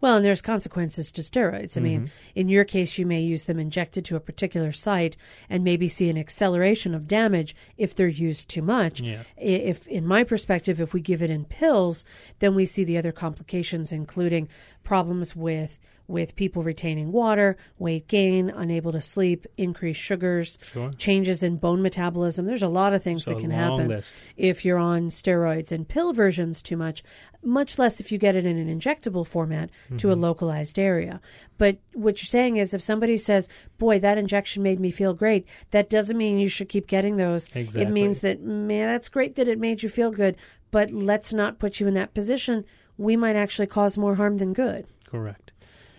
[0.05, 1.75] Well, and there's consequences to steroids.
[1.75, 2.09] I mean, Mhm.
[2.35, 5.17] in your case, you may use them injected to a particular site
[5.49, 9.01] and maybe see an acceleration of damage if they're used too much.
[9.01, 9.23] Yeah.
[9.35, 12.05] If, in my perspective, if we give it in pills,
[12.37, 14.47] then we see the other complications, including
[14.83, 20.91] problems with with people retaining water, weight gain, unable to sleep, increased sugars, Sure.
[20.97, 22.45] changes in bone metabolism.
[22.45, 24.13] There's a lot of things So that can happen list.
[24.37, 27.03] if you're on steroids and pill versions too much,
[27.43, 30.21] much less if you get it in an injectable format to a Mhm.
[30.21, 31.21] localized area.
[31.57, 33.47] But what you're saying is if somebody says,
[33.77, 37.49] Boy, that injection made me feel great, that doesn't mean you should keep getting those.
[37.53, 40.37] It means that, man, that's great that it made you feel good,
[40.71, 42.63] but let's not put you in that position.
[42.97, 44.85] We might actually cause more harm than good.
[45.05, 45.44] Correct.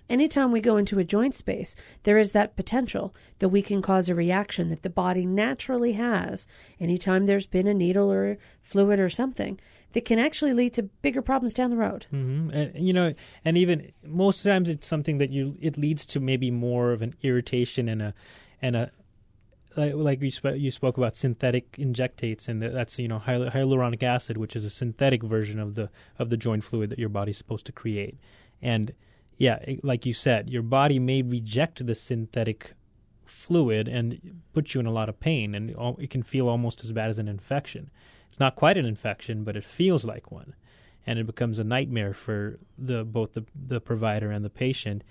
[0.09, 4.09] Anytime we go into a joint space, there is that potential that we can cause
[4.09, 6.47] a reaction that the body naturally has
[6.79, 9.59] anytime there's been a needle or fluid or something
[9.93, 12.07] that can actually lead to bigger problems down the road.
[12.11, 16.21] hmm And you know, and even most times it's something that you it leads to
[16.21, 18.15] maybe more of an irritation and a
[18.63, 18.91] and a
[19.77, 24.03] like, like you spoke you spoke about synthetic injectates and that's you know hyal- hyaluronic
[24.03, 27.39] acid, which is a synthetic version of the of the joint fluid that your body's
[27.39, 28.19] supposed to create,
[28.63, 28.93] and
[29.39, 32.73] yeah, like you said, your body may reject the synthetic
[33.25, 36.93] fluid and put you in a lot of pain, and it can feel almost as
[36.93, 37.91] bad as an infection.
[38.29, 40.55] It's not quite an infection, but it feels like one,
[41.07, 45.03] and it becomes a nightmare for the both the the provider and the patient.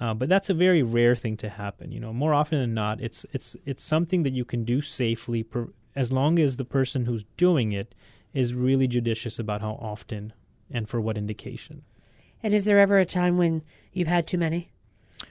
[0.00, 1.92] Uh, but that's a very rare thing to happen.
[1.92, 5.42] You know, more often than not, it's it's it's something that you can do safely,
[5.42, 7.94] per, as long as the person who's doing it
[8.32, 10.32] is really judicious about how often
[10.70, 11.82] and for what indication.
[12.42, 13.62] And is there ever a time when
[13.92, 14.72] you've had too many?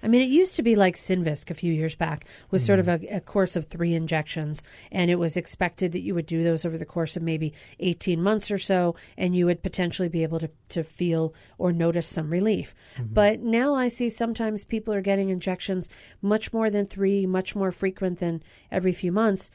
[0.03, 2.86] I mean, it used to be like Synvisc a few years back, was sort of
[2.88, 3.14] mm-hmm.
[3.14, 6.66] a, a course of three injections, and it was expected that you would do those
[6.66, 10.39] over the course of maybe 18 months or so, and you would potentially be able
[10.39, 12.74] to, to feel or notice some relief.
[12.95, 13.14] Mm-hmm.
[13.14, 15.89] But now I see sometimes people are getting injections
[16.22, 19.51] much more than three, much more frequent than every few months.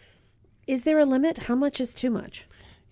[0.67, 1.39] Is there a limit?
[1.39, 2.47] How much is too much?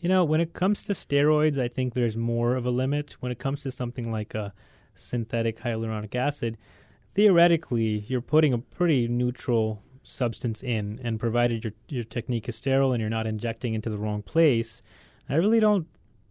[0.05, 3.17] You know, when it comes to steroids, I think there's more of a limit.
[3.21, 4.53] When it comes to something like a
[4.95, 6.59] synthetic hyaluronic acid,
[7.15, 12.93] theoretically, you're putting a pretty neutral substance in, and provided your your technique is sterile
[12.93, 14.83] and you're not injecting into the wrong place,
[15.31, 15.87] I really don't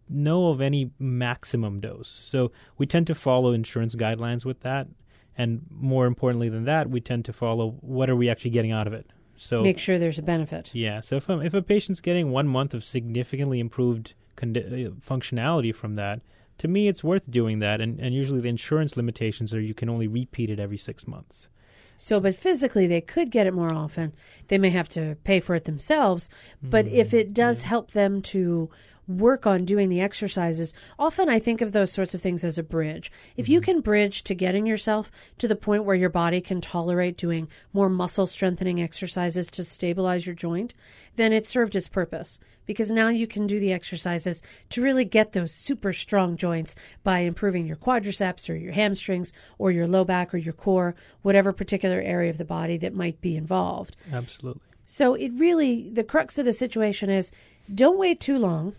[0.08, 2.10] know of any maximum dose.
[2.10, 4.88] So we tend to follow insurance guidelines with that,
[5.36, 8.86] and more importantly than that, we tend to follow what are we actually getting out
[8.86, 9.10] of it.
[9.38, 10.72] So Make sure there's a benefit.
[10.74, 11.02] yeah.
[11.02, 15.74] So if a, if a patient's getting one month of significantly improved condi- uh, functionality
[15.76, 16.22] from that,
[16.60, 17.82] to me it's worth doing that.
[17.82, 21.48] And, and usually the insurance limitations are you can only repeat it every six months.
[21.96, 24.14] So, but physically, they could get it more often.
[24.48, 26.28] They may have to pay for it themselves.
[26.62, 28.70] But if it does help them to
[29.08, 32.64] work on doing the exercises, often I think of those sorts of things as a
[32.64, 33.12] bridge.
[33.36, 33.66] If you mm-hmm.
[33.66, 37.90] can bridge to getting yourself to the point where your body can tolerate doing more
[37.90, 40.74] muscle strengthening exercises to stabilize your joint,
[41.16, 45.34] then it served its purpose because now you can do the exercises to really get
[45.34, 50.34] those super strong joints by improving your quadriceps or your hamstrings or your low back
[50.34, 53.96] or your core, whatever particular area of the body that might be involved.
[54.12, 54.62] Absolutely.
[54.86, 57.32] So it really, the crux of the situation is
[57.74, 58.76] don't wait too long.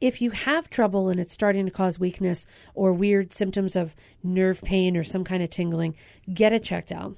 [0.00, 4.62] If you have trouble and it's starting to cause weakness or weird symptoms of nerve
[4.62, 5.96] pain or some kind of tingling,
[6.32, 7.16] get it checked out.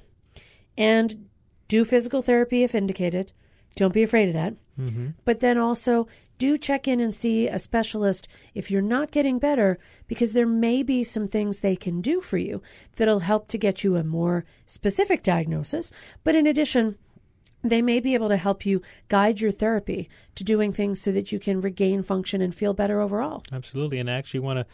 [0.77, 1.29] And
[1.69, 3.33] do physical therapy if indicated.
[3.75, 4.55] Don't be afraid of that.
[4.79, 5.09] Mm-hmm.
[5.25, 6.07] But then also
[6.39, 10.83] do check in and see a specialist if you're not getting better, because there may
[10.83, 12.63] be some things they can do for you
[12.97, 15.91] that'll help to get you a more specific diagnosis.
[16.25, 16.99] But in addition,
[17.71, 21.33] they may be able to help you guide your therapy to doing things so that
[21.33, 23.43] you can regain function and feel better overall.
[23.53, 23.99] Absolutely.
[23.99, 24.67] And I actually want to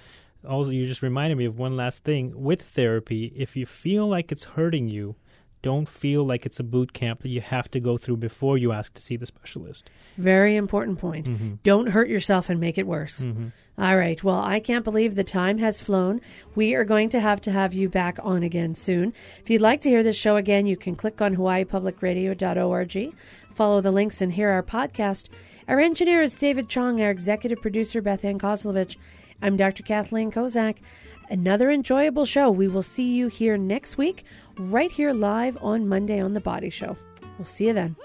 [0.49, 3.33] also, you just reminded me of one last thing with therapy.
[3.37, 5.15] If you feel like it's hurting you,
[5.63, 8.73] don't feel like it's a boot camp that you have to go through before you
[8.73, 9.89] ask to see the specialist.
[10.17, 11.29] Very important point.
[11.29, 11.59] Mhm.
[11.63, 13.21] Don't hurt yourself and make it worse.
[13.23, 13.53] Mhm.
[13.79, 14.23] All right.
[14.23, 16.21] Well, I can't believe the time has flown.
[16.55, 19.15] We are going to have to have you back on again soon.
[19.41, 23.15] If you'd like to hear this show again, you can click on hawaiipublicradio.org,
[23.55, 25.29] follow the links, and hear our podcast.
[25.69, 28.97] Our engineer is David Chong, our executive producer, Beth Ann Kozlovich.
[29.41, 29.83] I'm Dr.
[29.83, 30.77] Kathleen Kozak.
[31.31, 32.51] Another enjoyable show.
[32.51, 34.25] We will see you here next week,
[34.59, 36.99] right here live on Monday on The Body Show.
[37.39, 37.97] We'll see you then.